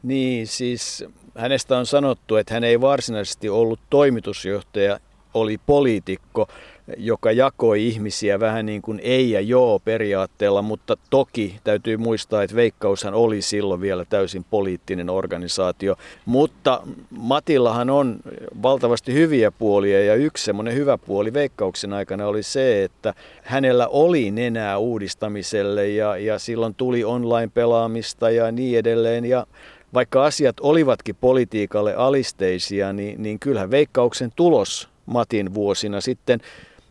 Niin, 0.02 0.46
siis 0.46 1.04
hänestä 1.36 1.78
on 1.78 1.86
sanottu, 1.86 2.36
että 2.36 2.54
hän 2.54 2.64
ei 2.64 2.80
varsinaisesti 2.80 3.48
ollut 3.48 3.80
toimitusjohtaja, 3.90 4.98
oli 5.34 5.58
poliitikko, 5.66 6.48
joka 6.96 7.32
jakoi 7.32 7.86
ihmisiä 7.86 8.40
vähän 8.40 8.66
niin 8.66 8.82
kuin 8.82 9.00
ei 9.02 9.30
ja 9.30 9.40
joo 9.40 9.78
periaatteella, 9.78 10.62
mutta 10.62 10.96
toki 11.10 11.56
täytyy 11.64 11.96
muistaa, 11.96 12.42
että 12.42 12.56
Veikkaushan 12.56 13.14
oli 13.14 13.42
silloin 13.42 13.80
vielä 13.80 14.04
täysin 14.04 14.44
poliittinen 14.50 15.10
organisaatio. 15.10 15.96
Mutta 16.26 16.82
Matillahan 17.10 17.90
on 17.90 18.16
valtavasti 18.62 19.12
hyviä 19.12 19.50
puolia 19.50 20.04
ja 20.04 20.14
yksi 20.14 20.44
semmoinen 20.44 20.74
hyvä 20.74 20.98
puoli 20.98 21.32
Veikkauksen 21.32 21.92
aikana 21.92 22.26
oli 22.26 22.42
se, 22.42 22.84
että 22.84 23.14
hänellä 23.42 23.88
oli 23.88 24.30
nenää 24.30 24.78
uudistamiselle 24.78 25.88
ja, 25.88 26.16
ja 26.16 26.38
silloin 26.38 26.74
tuli 26.74 27.04
online-pelaamista 27.04 28.30
ja 28.30 28.52
niin 28.52 28.78
edelleen 28.78 29.24
ja 29.24 29.46
vaikka 29.94 30.24
asiat 30.24 30.56
olivatkin 30.60 31.16
politiikalle 31.20 31.94
alisteisia, 31.94 32.92
niin, 32.92 33.22
niin 33.22 33.38
kyllähän 33.38 33.70
Veikkauksen 33.70 34.32
tulos 34.36 34.88
Matin 35.08 35.54
vuosina 35.54 36.00
sitten 36.00 36.40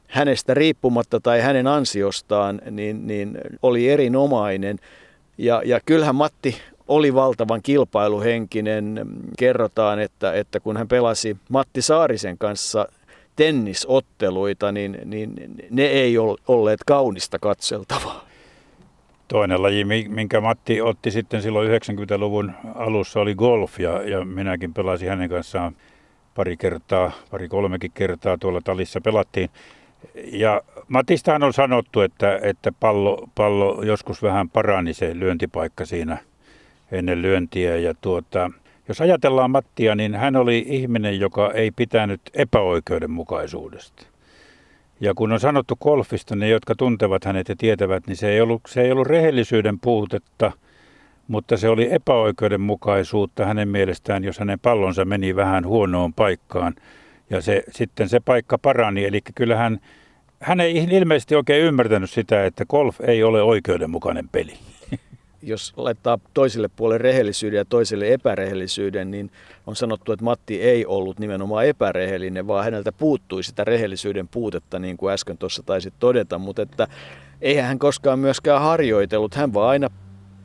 hänestä 0.07 0.53
riippumatta 0.53 1.19
tai 1.19 1.41
hänen 1.41 1.67
ansiostaan 1.67 2.61
niin, 2.71 3.07
niin 3.07 3.37
oli 3.61 3.89
erinomainen. 3.89 4.79
Ja, 5.37 5.61
ja 5.65 5.79
kyllähän 5.85 6.15
Matti 6.15 6.57
oli 6.87 7.13
valtavan 7.13 7.61
kilpailuhenkinen. 7.63 9.05
Kerrotaan, 9.39 9.99
että, 9.99 10.33
että 10.33 10.59
kun 10.59 10.77
hän 10.77 10.87
pelasi 10.87 11.37
Matti 11.49 11.81
Saarisen 11.81 12.37
kanssa 12.37 12.87
tennisotteluita, 13.35 14.71
niin, 14.71 14.97
niin 15.05 15.33
ne 15.69 15.83
ei 15.83 16.17
olleet 16.47 16.79
kaunista 16.85 17.39
katseltavaa. 17.39 18.27
Toinen 19.27 19.61
laji, 19.61 19.85
minkä 20.07 20.41
Matti 20.41 20.81
otti 20.81 21.11
sitten 21.11 21.41
silloin 21.41 21.69
90-luvun 21.69 22.53
alussa, 22.75 23.19
oli 23.19 23.35
golf 23.35 23.79
ja, 23.79 24.01
ja 24.01 24.25
minäkin 24.25 24.73
pelasin 24.73 25.09
hänen 25.09 25.29
kanssaan 25.29 25.75
pari 26.37 26.57
kertaa, 26.57 27.11
pari 27.31 27.47
kolmekin 27.47 27.91
kertaa 27.93 28.37
tuolla 28.37 28.61
talissa 28.63 29.01
pelattiin. 29.01 29.49
Ja 30.31 30.61
Matistahan 30.87 31.43
on 31.43 31.53
sanottu, 31.53 32.01
että, 32.01 32.39
että 32.41 32.71
pallo, 32.79 33.29
pallo 33.35 33.83
joskus 33.83 34.23
vähän 34.23 34.49
parani 34.49 34.93
se 34.93 35.19
lyöntipaikka 35.19 35.85
siinä 35.85 36.17
ennen 36.91 37.21
lyöntiä. 37.21 37.77
Ja 37.77 37.93
tuota, 38.01 38.51
jos 38.87 39.01
ajatellaan 39.01 39.51
Mattia, 39.51 39.95
niin 39.95 40.15
hän 40.15 40.35
oli 40.35 40.65
ihminen, 40.67 41.19
joka 41.19 41.51
ei 41.51 41.71
pitänyt 41.71 42.21
epäoikeudenmukaisuudesta. 42.33 44.05
Ja 44.99 45.13
kun 45.13 45.31
on 45.31 45.39
sanottu 45.39 45.75
golfista, 45.75 46.35
ne 46.35 46.49
jotka 46.49 46.75
tuntevat 46.75 47.25
hänet 47.25 47.49
ja 47.49 47.55
tietävät, 47.55 48.07
niin 48.07 48.17
se 48.17 48.29
ei 48.29 48.41
ollut, 48.41 48.61
se 48.67 48.81
ei 48.81 48.91
ollut 48.91 49.07
rehellisyyden 49.07 49.79
puutetta, 49.79 50.51
mutta 51.27 51.57
se 51.57 51.69
oli 51.69 51.93
epäoikeudenmukaisuutta 51.93 53.45
hänen 53.45 53.69
mielestään, 53.69 54.23
jos 54.23 54.39
hänen 54.39 54.59
pallonsa 54.59 55.05
meni 55.05 55.35
vähän 55.35 55.65
huonoon 55.65 56.13
paikkaan. 56.13 56.75
Ja 57.29 57.41
se, 57.41 57.63
sitten 57.71 58.09
se 58.09 58.19
paikka 58.19 58.57
parani, 58.57 59.05
eli 59.05 59.21
kyllähän 59.35 59.79
hän 60.39 60.59
ei 60.59 60.87
ilmeisesti 60.91 61.35
oikein 61.35 61.63
ymmärtänyt 61.63 62.09
sitä, 62.09 62.45
että 62.45 62.65
golf 62.65 63.01
ei 63.01 63.23
ole 63.23 63.41
oikeudenmukainen 63.41 64.29
peli. 64.29 64.53
Jos 65.41 65.73
laittaa 65.77 66.19
toiselle 66.33 66.69
puolelle 66.75 66.97
rehellisyyden 66.97 67.57
ja 67.57 67.65
toiselle 67.65 68.13
epärehellisyyden, 68.13 69.11
niin 69.11 69.31
on 69.67 69.75
sanottu, 69.75 70.11
että 70.11 70.25
Matti 70.25 70.61
ei 70.61 70.85
ollut 70.85 71.19
nimenomaan 71.19 71.65
epärehellinen, 71.65 72.47
vaan 72.47 72.63
häneltä 72.63 72.91
puuttui 72.91 73.43
sitä 73.43 73.63
rehellisyyden 73.63 74.27
puutetta, 74.27 74.79
niin 74.79 74.97
kuin 74.97 75.13
äsken 75.13 75.37
tuossa 75.37 75.63
taisit 75.63 75.93
todeta. 75.99 76.37
Mutta 76.37 76.61
että 76.61 76.87
eihän 77.41 77.65
hän 77.65 77.79
koskaan 77.79 78.19
myöskään 78.19 78.61
harjoitellut, 78.61 79.35
hän 79.35 79.53
vaan 79.53 79.69
aina 79.69 79.89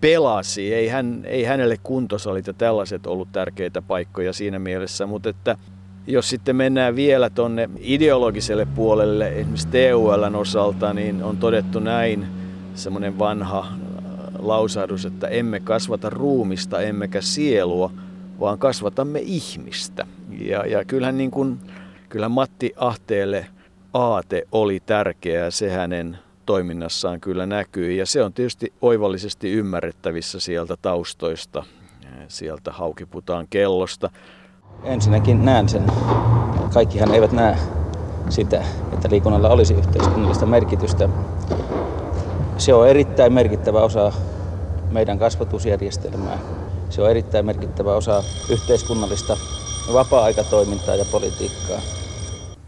pelasi. 0.02 0.74
Ei, 0.74 0.88
hän, 0.88 1.20
ei 1.24 1.44
hänelle 1.44 1.76
kuntosalit 1.82 2.46
ja 2.46 2.52
tällaiset 2.52 3.06
ollut 3.06 3.32
tärkeitä 3.32 3.82
paikkoja 3.82 4.32
siinä 4.32 4.58
mielessä, 4.58 5.06
mutta 5.06 5.28
että 5.28 5.56
jos 6.06 6.28
sitten 6.28 6.56
mennään 6.56 6.96
vielä 6.96 7.30
tuonne 7.30 7.70
ideologiselle 7.80 8.66
puolelle, 8.74 9.28
esimerkiksi 9.28 9.68
TULn 9.68 10.34
osalta, 10.34 10.94
niin 10.94 11.22
on 11.22 11.36
todettu 11.36 11.80
näin 11.80 12.26
semmoinen 12.74 13.18
vanha 13.18 13.58
äh, 13.58 13.66
lausahdus, 14.38 15.04
että 15.04 15.28
emme 15.28 15.60
kasvata 15.60 16.10
ruumista 16.10 16.80
emmekä 16.80 17.20
sielua, 17.20 17.90
vaan 18.40 18.58
kasvatamme 18.58 19.20
ihmistä. 19.22 20.06
Ja, 20.40 20.66
ja 20.66 20.84
kyllähän, 20.84 21.18
niin 21.18 21.30
kuin, 21.30 21.58
kyllähän 22.08 22.32
Matti 22.32 22.72
Ahteelle 22.76 23.46
aate 23.92 24.42
oli 24.52 24.80
tärkeä, 24.86 25.50
se 25.50 25.70
hänen 25.70 26.18
toiminnassaan 26.46 27.20
kyllä 27.20 27.46
näkyy. 27.46 27.92
Ja 27.92 28.06
se 28.06 28.22
on 28.22 28.32
tietysti 28.32 28.72
oivallisesti 28.82 29.52
ymmärrettävissä 29.52 30.40
sieltä 30.40 30.76
taustoista, 30.82 31.64
sieltä 32.28 32.72
haukiputaan 32.72 33.46
kellosta. 33.50 34.10
Ensinnäkin 34.84 35.44
näen 35.44 35.68
sen. 35.68 35.84
Kaikkihan 36.74 37.14
eivät 37.14 37.32
näe 37.32 37.58
sitä, 38.28 38.64
että 38.92 39.10
liikunnalla 39.10 39.48
olisi 39.48 39.74
yhteiskunnallista 39.74 40.46
merkitystä. 40.46 41.08
Se 42.58 42.74
on 42.74 42.88
erittäin 42.88 43.32
merkittävä 43.32 43.80
osa 43.80 44.12
meidän 44.90 45.18
kasvatusjärjestelmää. 45.18 46.38
Se 46.90 47.02
on 47.02 47.10
erittäin 47.10 47.46
merkittävä 47.46 47.94
osa 47.94 48.24
yhteiskunnallista 48.50 49.36
vapaa-aikatoimintaa 49.92 50.94
ja 50.94 51.04
politiikkaa. 51.12 52.01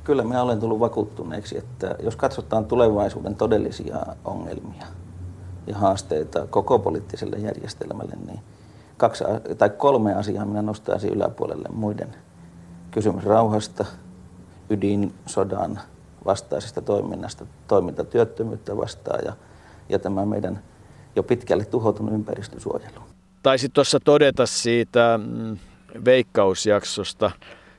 Kyllä 0.04 0.22
minä 0.22 0.42
olen 0.42 0.60
tullut 0.60 0.80
vakuuttuneeksi, 0.80 1.58
että 1.58 1.96
jos 2.02 2.16
katsotaan 2.16 2.64
tulevaisuuden 2.64 3.34
todellisia 3.34 3.96
ongelmia 4.24 4.86
ja 5.66 5.76
haasteita 5.78 6.46
koko 6.46 6.78
poliittiselle 6.78 7.36
järjestelmälle, 7.36 8.12
niin 8.26 8.40
kaksi 8.96 9.24
tai 9.58 9.70
kolme 9.70 10.14
asiaa 10.14 10.44
minä 10.44 10.62
nostaisin 10.62 11.12
yläpuolelle 11.12 11.68
muiden. 11.72 12.14
Kysymys 12.90 13.24
rauhasta, 13.24 13.84
ydinsodan 14.70 15.80
vastaisesta 16.24 16.82
toiminnasta, 16.82 17.46
toiminta 17.68 18.04
työttömyyttä 18.04 18.76
vastaan 18.76 19.20
ja, 19.24 19.32
ja 19.88 19.98
tämä 19.98 20.26
meidän 20.26 20.62
jo 21.16 21.22
pitkälle 21.22 21.64
tuhoutunut 21.64 22.14
ympäristösuojelu. 22.14 23.00
Taisit 23.42 23.72
tuossa 23.72 24.00
todeta 24.00 24.46
siitä 24.46 25.20
mm, 25.26 25.58
veikkausjaksosta, 26.04 27.30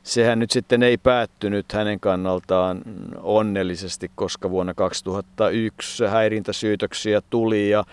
sehän 0.05 0.39
nyt 0.39 0.51
sitten 0.51 0.83
ei 0.83 0.97
päättynyt 0.97 1.71
hänen 1.73 1.99
kannaltaan 1.99 2.81
onnellisesti, 3.21 4.11
koska 4.15 4.49
vuonna 4.49 4.73
2001 4.73 6.05
häirintäsyytöksiä 6.05 7.21
tuli 7.29 7.69
ja 7.69 7.83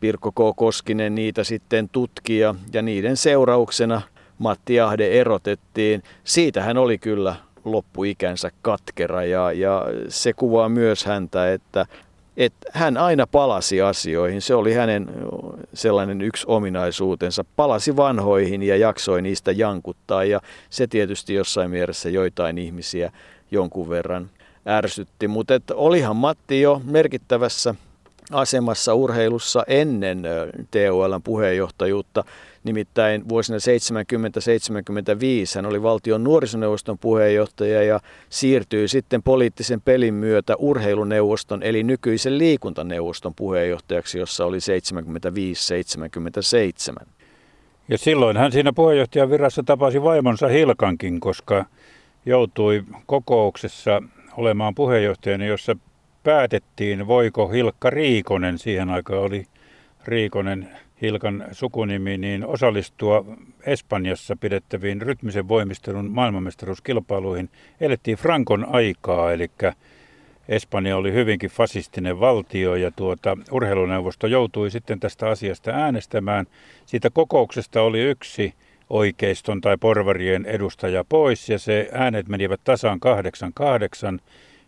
Pirkko 0.00 0.32
K. 0.32 0.56
Koskinen 0.56 1.14
niitä 1.14 1.44
sitten 1.44 1.88
tutki 1.88 2.38
ja, 2.38 2.54
ja 2.72 2.82
niiden 2.82 3.16
seurauksena 3.16 4.02
Matti 4.38 4.80
Ahde 4.80 5.20
erotettiin. 5.20 6.02
Siitä 6.24 6.62
hän 6.62 6.76
oli 6.76 6.98
kyllä 6.98 7.36
loppuikänsä 7.64 8.50
katkera 8.62 9.24
ja, 9.24 9.52
ja 9.52 9.86
se 10.08 10.32
kuvaa 10.32 10.68
myös 10.68 11.04
häntä, 11.04 11.52
että, 11.52 11.86
että 12.36 12.70
hän 12.72 12.96
aina 12.96 13.26
palasi 13.26 13.82
asioihin. 13.82 14.42
Se 14.42 14.54
oli 14.54 14.72
hänen 14.72 15.08
sellainen 15.74 16.20
yksi 16.20 16.44
ominaisuutensa. 16.48 17.44
Palasi 17.56 17.96
vanhoihin 17.96 18.62
ja 18.62 18.76
jaksoi 18.76 19.22
niistä 19.22 19.52
jankuttaa 19.52 20.24
ja 20.24 20.40
se 20.70 20.86
tietysti 20.86 21.34
jossain 21.34 21.70
mielessä 21.70 22.08
joitain 22.08 22.58
ihmisiä 22.58 23.12
jonkun 23.50 23.88
verran 23.88 24.30
ärsytti. 24.68 25.28
Mutta 25.28 25.54
olihan 25.74 26.16
Matti 26.16 26.60
jo 26.60 26.82
merkittävässä 26.84 27.74
asemassa 28.32 28.94
urheilussa 28.94 29.64
ennen 29.66 30.22
TULn 30.70 31.22
puheenjohtajuutta. 31.24 32.24
Nimittäin 32.64 33.28
vuosina 33.28 33.58
70-75 33.58 33.60
hän 35.56 35.66
oli 35.66 35.82
valtion 35.82 36.24
nuorisoneuvoston 36.24 36.98
puheenjohtaja 36.98 37.82
ja 37.82 38.00
siirtyi 38.28 38.88
sitten 38.88 39.22
poliittisen 39.22 39.80
pelin 39.80 40.14
myötä 40.14 40.56
urheiluneuvoston 40.56 41.62
eli 41.62 41.82
nykyisen 41.82 42.38
liikuntaneuvoston 42.38 43.34
puheenjohtajaksi, 43.34 44.18
jossa 44.18 44.46
oli 44.46 44.58
75-77. 47.02 47.06
Ja 47.88 47.98
silloin 47.98 48.36
hän 48.36 48.52
siinä 48.52 48.72
puheenjohtajan 48.72 49.30
virassa 49.30 49.62
tapasi 49.62 50.02
vaimonsa 50.02 50.48
Hilkankin, 50.48 51.20
koska 51.20 51.64
joutui 52.26 52.84
kokouksessa 53.06 54.02
olemaan 54.36 54.74
puheenjohtajana, 54.74 55.44
jossa 55.44 55.76
päätettiin, 56.22 57.06
voiko 57.06 57.48
Hilkka 57.48 57.90
Riikonen, 57.90 58.58
siihen 58.58 58.90
aikaan 58.90 59.22
oli 59.22 59.46
Riikonen 60.04 60.68
Hilkan 61.02 61.44
sukunimi, 61.52 62.18
niin 62.18 62.46
osallistua 62.46 63.24
Espanjassa 63.66 64.36
pidettäviin 64.36 65.02
rytmisen 65.02 65.48
voimistelun 65.48 66.10
maailmanmestaruuskilpailuihin. 66.10 67.50
Elettiin 67.80 68.18
Frankon 68.18 68.66
aikaa, 68.68 69.32
eli 69.32 69.50
Espanja 70.48 70.96
oli 70.96 71.12
hyvinkin 71.12 71.50
fasistinen 71.50 72.20
valtio 72.20 72.74
ja 72.74 72.90
tuota, 72.90 73.38
urheiluneuvosto 73.50 74.26
joutui 74.26 74.70
sitten 74.70 75.00
tästä 75.00 75.28
asiasta 75.28 75.70
äänestämään. 75.70 76.46
Siitä 76.86 77.10
kokouksesta 77.10 77.82
oli 77.82 78.00
yksi 78.00 78.54
oikeiston 78.90 79.60
tai 79.60 79.76
porvarien 79.76 80.46
edustaja 80.46 81.04
pois 81.04 81.48
ja 81.48 81.58
se 81.58 81.88
äänet 81.92 82.28
menivät 82.28 82.60
tasaan 82.64 83.00
8-8. 84.16 84.20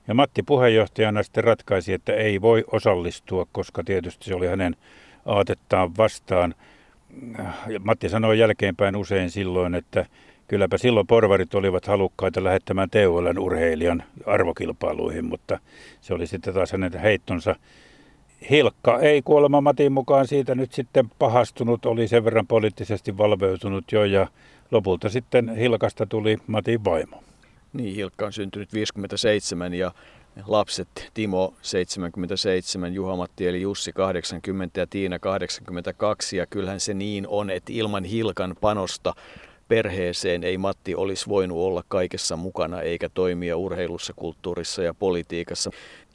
Ja 0.09 0.15
Matti 0.15 0.43
puheenjohtajana 0.43 1.23
sitten 1.23 1.45
ratkaisi, 1.45 1.93
että 1.93 2.13
ei 2.13 2.41
voi 2.41 2.65
osallistua, 2.73 3.47
koska 3.53 3.85
tietysti 3.85 4.25
se 4.25 4.35
oli 4.35 4.47
hänen 4.47 4.77
aatettaan 5.27 5.97
vastaan. 5.97 6.55
Matti 7.85 8.09
sanoi 8.09 8.39
jälkeenpäin 8.39 8.97
usein 8.97 9.31
silloin, 9.31 9.75
että 9.75 10.07
kylläpä 10.49 10.79
silloin 10.79 11.07
porvarit 11.07 11.55
olivat 11.55 11.87
halukkaita 11.87 12.45
lähettämään 12.45 12.91
TULn 12.91 13.39
urheilijan 13.39 14.03
arvokilpailuihin, 14.27 15.25
mutta 15.25 15.59
se 16.01 16.15
oli 16.15 16.27
sitten 16.27 16.55
taas 16.55 16.73
hänen 16.73 16.99
heittonsa. 16.99 17.57
Hilkka 18.51 18.99
ei 18.99 19.23
kuolema 19.23 19.61
Matin 19.61 19.93
mukaan 19.93 20.27
siitä 20.27 20.55
nyt 20.55 20.73
sitten 20.73 21.11
pahastunut, 21.19 21.87
oli 21.87 22.09
sen 22.09 22.25
verran 22.25 22.47
poliittisesti 22.47 23.19
valveutunut 23.19 23.93
jo 23.93 24.05
ja 24.05 24.27
lopulta 24.71 25.09
sitten 25.09 25.57
Hilkasta 25.57 26.07
tuli 26.07 26.39
Matin 26.47 26.85
vaimo. 26.85 27.23
Niin, 27.73 27.95
Hilkka 27.95 28.27
on 28.27 28.33
syntynyt 28.33 28.75
57 28.75 29.75
ja 29.75 29.93
lapset 30.47 31.11
Timo 31.15 31.55
77, 31.63 32.95
Juha-Matti 32.95 33.49
eli 33.49 33.61
Jussi 33.61 33.93
80 33.93 34.81
ja 34.81 34.87
Tiina 34.87 35.19
82 35.19 36.37
ja 36.37 36.47
kyllähän 36.47 36.81
se 36.81 36.95
niin 36.95 37.29
on, 37.29 37.51
että 37.51 37.73
ilman 37.73 38.05
Hilkan 38.05 38.57
panosta 38.61 39.15
perheeseen 39.69 40.45
ei 40.45 40.59
Matti 40.59 40.95
olisi 40.95 41.29
voinut 41.29 41.59
olla 41.59 41.85
kaikessa 41.89 42.37
mukana 42.37 42.81
eikä 42.81 43.09
toimia 43.09 43.57
urheilussa, 43.57 44.13
kulttuurissa 44.17 44.83
ja 44.83 44.95
politiikassa. 44.95 45.71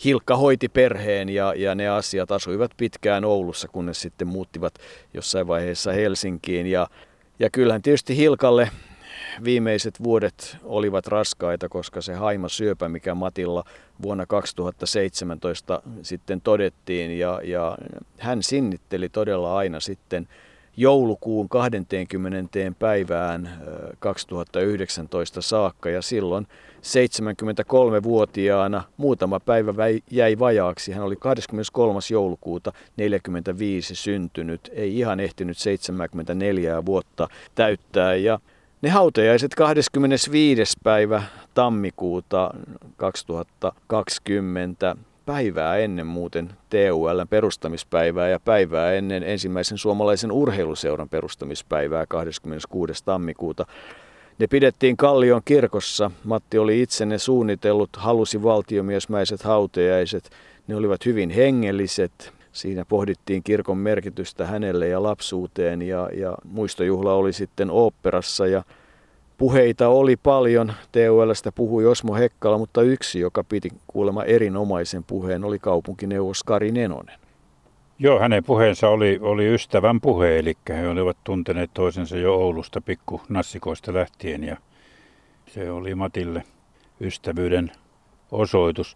Hilkka 0.06 0.38
hoiti 0.38 0.70
perheen 0.70 1.30
ja, 1.30 1.54
ja 1.58 1.76
ne 1.76 1.90
asiat 1.90 2.32
asuivat 2.32 2.72
pitkään 2.78 3.26
Oulussa, 3.26 3.68
kunnes 3.68 4.02
sitten 4.02 4.28
muuttivat 4.28 4.74
jossain 5.14 5.48
vaiheessa 5.48 5.92
Helsinkiin. 5.92 6.68
Ja, 6.68 6.88
ja 7.40 7.50
kyllähän 7.50 7.82
tietysti 7.82 8.18
Hilkalle 8.18 8.72
viimeiset 9.44 10.04
vuodet 10.04 10.58
olivat 10.64 11.08
raskaita, 11.08 11.70
koska 11.70 12.02
se 12.02 12.14
haima 12.14 12.50
syöpä, 12.50 12.90
mikä 12.90 13.16
Matilla 13.16 13.64
vuonna 14.02 14.26
2017 14.26 15.82
sitten 16.02 16.42
todettiin, 16.42 17.20
ja, 17.20 17.42
ja 17.44 17.78
hän 18.18 18.44
sinnitteli 18.44 19.10
todella 19.10 19.58
aina 19.58 19.80
sitten 19.80 20.28
joulukuun 20.78 21.50
20. 21.50 22.50
päivään 22.80 23.50
2019 24.00 25.42
saakka 25.42 25.90
ja 25.90 26.02
silloin 26.02 26.48
73-vuotiaana 26.82 28.84
muutama 28.98 29.40
päivä 29.40 29.74
jäi 30.12 30.40
vajaaksi. 30.40 30.92
Hän 30.92 31.04
oli 31.04 31.16
23. 31.16 32.00
joulukuuta 32.12 32.74
45 32.98 33.96
syntynyt, 33.96 34.70
ei 34.74 35.00
ihan 35.00 35.20
ehtinyt 35.20 35.58
74 35.58 36.86
vuotta 36.86 37.28
täyttää 37.56 38.16
ja 38.16 38.40
ne 38.82 38.90
hautajaiset 38.90 39.56
25. 39.56 40.64
päivä 40.84 41.24
tammikuuta 41.54 42.52
2020 42.98 44.96
päivää 45.26 45.78
ennen 45.78 46.08
muuten 46.08 46.50
TUL 46.70 47.26
perustamispäivää 47.30 48.30
ja 48.30 48.40
päivää 48.40 48.94
ennen 48.94 49.24
ensimmäisen 49.24 49.78
suomalaisen 49.78 50.32
urheiluseuran 50.32 51.10
perustamispäivää 51.10 52.06
26. 52.06 53.06
tammikuuta. 53.06 53.66
Ne 54.40 54.48
pidettiin 54.48 54.98
Kallion 54.98 55.42
kirkossa. 55.46 56.12
Matti 56.24 56.58
oli 56.58 56.82
itse 56.82 57.06
ne 57.06 57.18
suunnitellut, 57.18 57.90
halusi 57.98 58.44
valtiomiesmäiset 58.44 59.44
hautajaiset. 59.44 60.30
Ne 60.68 60.76
olivat 60.76 61.06
hyvin 61.06 61.30
hengelliset. 61.30 62.39
Siinä 62.52 62.86
pohdittiin 62.86 63.44
kirkon 63.44 63.78
merkitystä 63.78 64.46
hänelle 64.46 64.88
ja 64.88 65.04
lapsuuteen 65.04 65.82
ja, 65.82 66.10
ja 66.18 66.38
muistojuhla 66.44 67.14
oli 67.14 67.34
sitten 67.34 67.72
oopperassa 67.72 68.48
ja 68.48 68.64
Puheita 69.40 69.88
oli 69.88 70.16
paljon, 70.16 70.74
TULstä 70.92 71.52
puhui 71.52 71.86
Osmo 71.86 72.16
Hekkala, 72.16 72.58
mutta 72.58 72.82
yksi, 72.82 73.20
joka 73.20 73.44
piti 73.44 73.70
kuulemma 73.88 74.24
erinomaisen 74.24 75.04
puheen, 75.04 75.44
oli 75.44 75.60
kaupunkineuvos 75.60 76.44
Kari 76.44 76.72
Nenonen. 76.72 77.20
Joo, 78.00 78.20
hänen 78.20 78.44
puheensa 78.44 78.90
oli, 78.90 79.20
oli 79.22 79.54
ystävän 79.54 80.02
puhe, 80.02 80.40
eli 80.40 80.54
he 80.70 80.88
olivat 80.88 81.18
tunteneet 81.24 81.72
toisensa 81.74 82.18
jo 82.18 82.36
Oulusta 82.36 82.82
pikku 82.82 83.22
nassikoista 83.30 83.94
lähtien 83.94 84.44
ja 84.44 84.58
se 85.48 85.72
oli 85.72 85.96
Matille 85.96 86.44
ystävyyden 87.02 87.72
osoitus. 88.32 88.96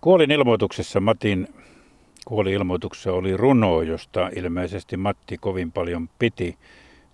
Kuolin 0.00 0.30
ilmoituksessa 0.30 1.00
Matin 1.00 1.48
kuoli 2.30 2.52
ilmoituksessa 2.52 3.12
oli 3.12 3.36
runo, 3.36 3.82
josta 3.82 4.30
ilmeisesti 4.36 4.96
Matti 4.96 5.38
kovin 5.38 5.72
paljon 5.72 6.08
piti 6.18 6.56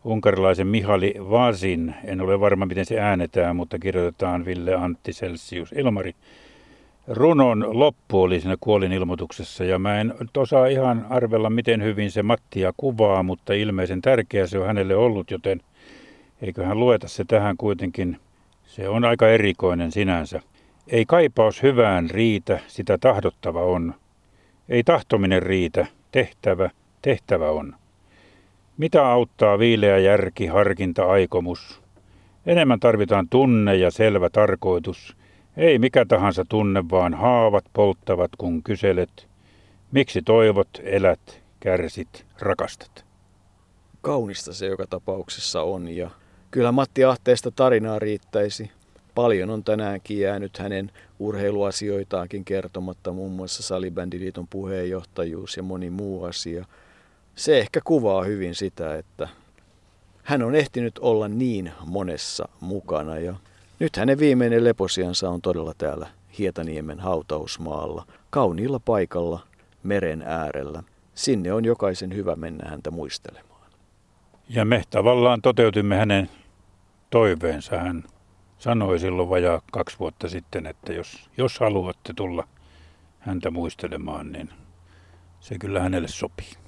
unkarilaisen 0.05 0.67
Mihali 0.67 1.15
Vasin, 1.19 1.95
en 2.05 2.21
ole 2.21 2.41
varma 2.41 2.67
miten 2.67 2.87
se 2.87 3.01
äänetään, 3.01 3.57
mutta 3.57 3.79
kirjoitetaan 3.79 4.45
Ville 4.45 4.75
Antti 4.75 5.13
Celsius 5.13 5.73
Ilmari. 5.73 6.15
Runon 7.09 7.67
loppu 7.79 8.23
oli 8.23 8.41
siinä 8.41 8.57
kuolin 8.61 8.93
ilmoituksessa 8.93 9.65
ja 9.65 9.79
mä 9.79 10.01
en 10.01 10.15
osaa 10.37 10.67
ihan 10.67 11.07
arvella 11.11 11.51
miten 11.51 11.83
hyvin 11.83 12.11
se 12.11 12.23
Mattia 12.23 12.73
kuvaa, 12.77 13.23
mutta 13.23 13.53
ilmeisen 13.53 14.03
tärkeä 14.03 14.47
se 14.47 14.59
on 14.59 14.67
hänelle 14.67 14.97
ollut, 14.97 15.31
joten 15.31 15.61
eiköhän 16.43 16.81
lueta 16.81 17.09
se 17.09 17.25
tähän 17.25 17.57
kuitenkin. 17.57 18.21
Se 18.67 18.89
on 18.89 19.05
aika 19.05 19.29
erikoinen 19.29 19.93
sinänsä. 19.93 20.41
Ei 20.89 21.05
kaipaus 21.07 21.63
hyvään 21.63 22.11
riitä, 22.11 22.61
sitä 22.67 22.99
tahdottava 22.99 23.63
on. 23.63 23.95
Ei 24.69 24.85
tahtominen 24.85 25.43
riitä, 25.43 25.87
tehtävä, 26.13 26.71
tehtävä 27.03 27.51
on. 27.51 27.75
Mitä 28.77 29.07
auttaa 29.07 29.59
viileä 29.59 29.99
järki, 29.99 30.47
harkinta, 30.47 31.05
aikomus? 31.05 31.83
Enemmän 32.47 32.81
tarvitaan 32.81 33.29
tunne 33.29 33.77
ja 33.77 33.91
selvä 33.91 34.31
tarkoitus. 34.31 35.17
Ei 35.57 35.79
mikä 35.79 36.05
tahansa 36.05 36.45
tunne, 36.49 36.85
vaan 36.91 37.15
haavat 37.15 37.65
polttavat, 37.73 38.31
kun 38.39 38.63
kyselet. 38.63 39.29
Miksi 39.93 40.23
toivot, 40.23 40.69
elät, 40.83 41.43
kärsit, 41.61 42.27
rakastat? 42.41 43.05
Kaunista 44.01 44.53
se 44.55 44.67
joka 44.67 44.87
tapauksessa 44.87 45.63
on 45.63 45.89
ja 45.89 46.11
kyllä 46.51 46.73
Matti 46.73 47.05
Ahteesta 47.05 47.51
tarinaa 47.51 47.99
riittäisi. 47.99 48.71
Paljon 49.17 49.51
on 49.51 49.65
tänäänkin 49.65 50.21
jäänyt 50.21 50.59
hänen 50.59 50.91
urheiluasioitaankin 51.19 52.45
kertomatta, 52.45 53.13
muun 53.13 53.33
muassa 53.33 53.63
Salibändiliiton 53.63 54.49
puheenjohtajuus 54.49 55.57
ja 55.57 55.63
moni 55.63 55.91
muu 55.91 56.25
asia– 56.25 56.65
se 57.37 57.59
ehkä 57.59 57.81
kuvaa 57.85 58.25
hyvin 58.25 58.55
sitä, 58.55 58.97
että 58.97 59.29
hän 60.23 60.43
on 60.43 60.55
ehtinyt 60.55 60.99
olla 60.99 61.29
niin 61.29 61.73
monessa 61.87 62.49
mukana 62.61 63.19
ja 63.19 63.35
nyt 63.79 63.97
hänen 63.97 64.19
viimeinen 64.19 64.65
leposiansa 64.65 65.31
on 65.31 65.43
todella 65.43 65.73
täällä 65.79 66.07
Hietaniemen 66.39 67.01
hautausmaalla, 67.01 68.07
kauniilla 68.31 68.81
paikalla, 68.81 69.41
meren 69.83 70.23
äärellä. 70.23 70.83
Sinne 71.15 71.53
on 71.53 71.65
jokaisen 71.65 72.15
hyvä 72.15 72.37
mennä 72.37 72.69
häntä 72.69 72.91
muistelemaan. 72.91 73.71
Ja 74.49 74.65
me 74.65 74.83
tavallaan 74.91 75.43
toteutimme 75.43 75.97
hänen 75.97 76.31
toiveensa. 77.11 77.79
Hän 77.79 78.05
sanoi 78.59 78.99
silloin 78.99 79.29
vajaa 79.29 79.63
kaksi 79.73 79.99
vuotta 79.99 80.29
sitten, 80.29 80.67
että 80.67 80.93
jos, 80.93 81.31
jos 81.37 81.61
haluatte 81.61 82.13
tulla 82.17 82.49
häntä 83.19 83.51
muistelemaan, 83.51 84.33
niin 84.33 84.51
se 85.41 85.59
kyllä 85.59 85.81
hänelle 85.81 86.09
sopii. 86.09 86.66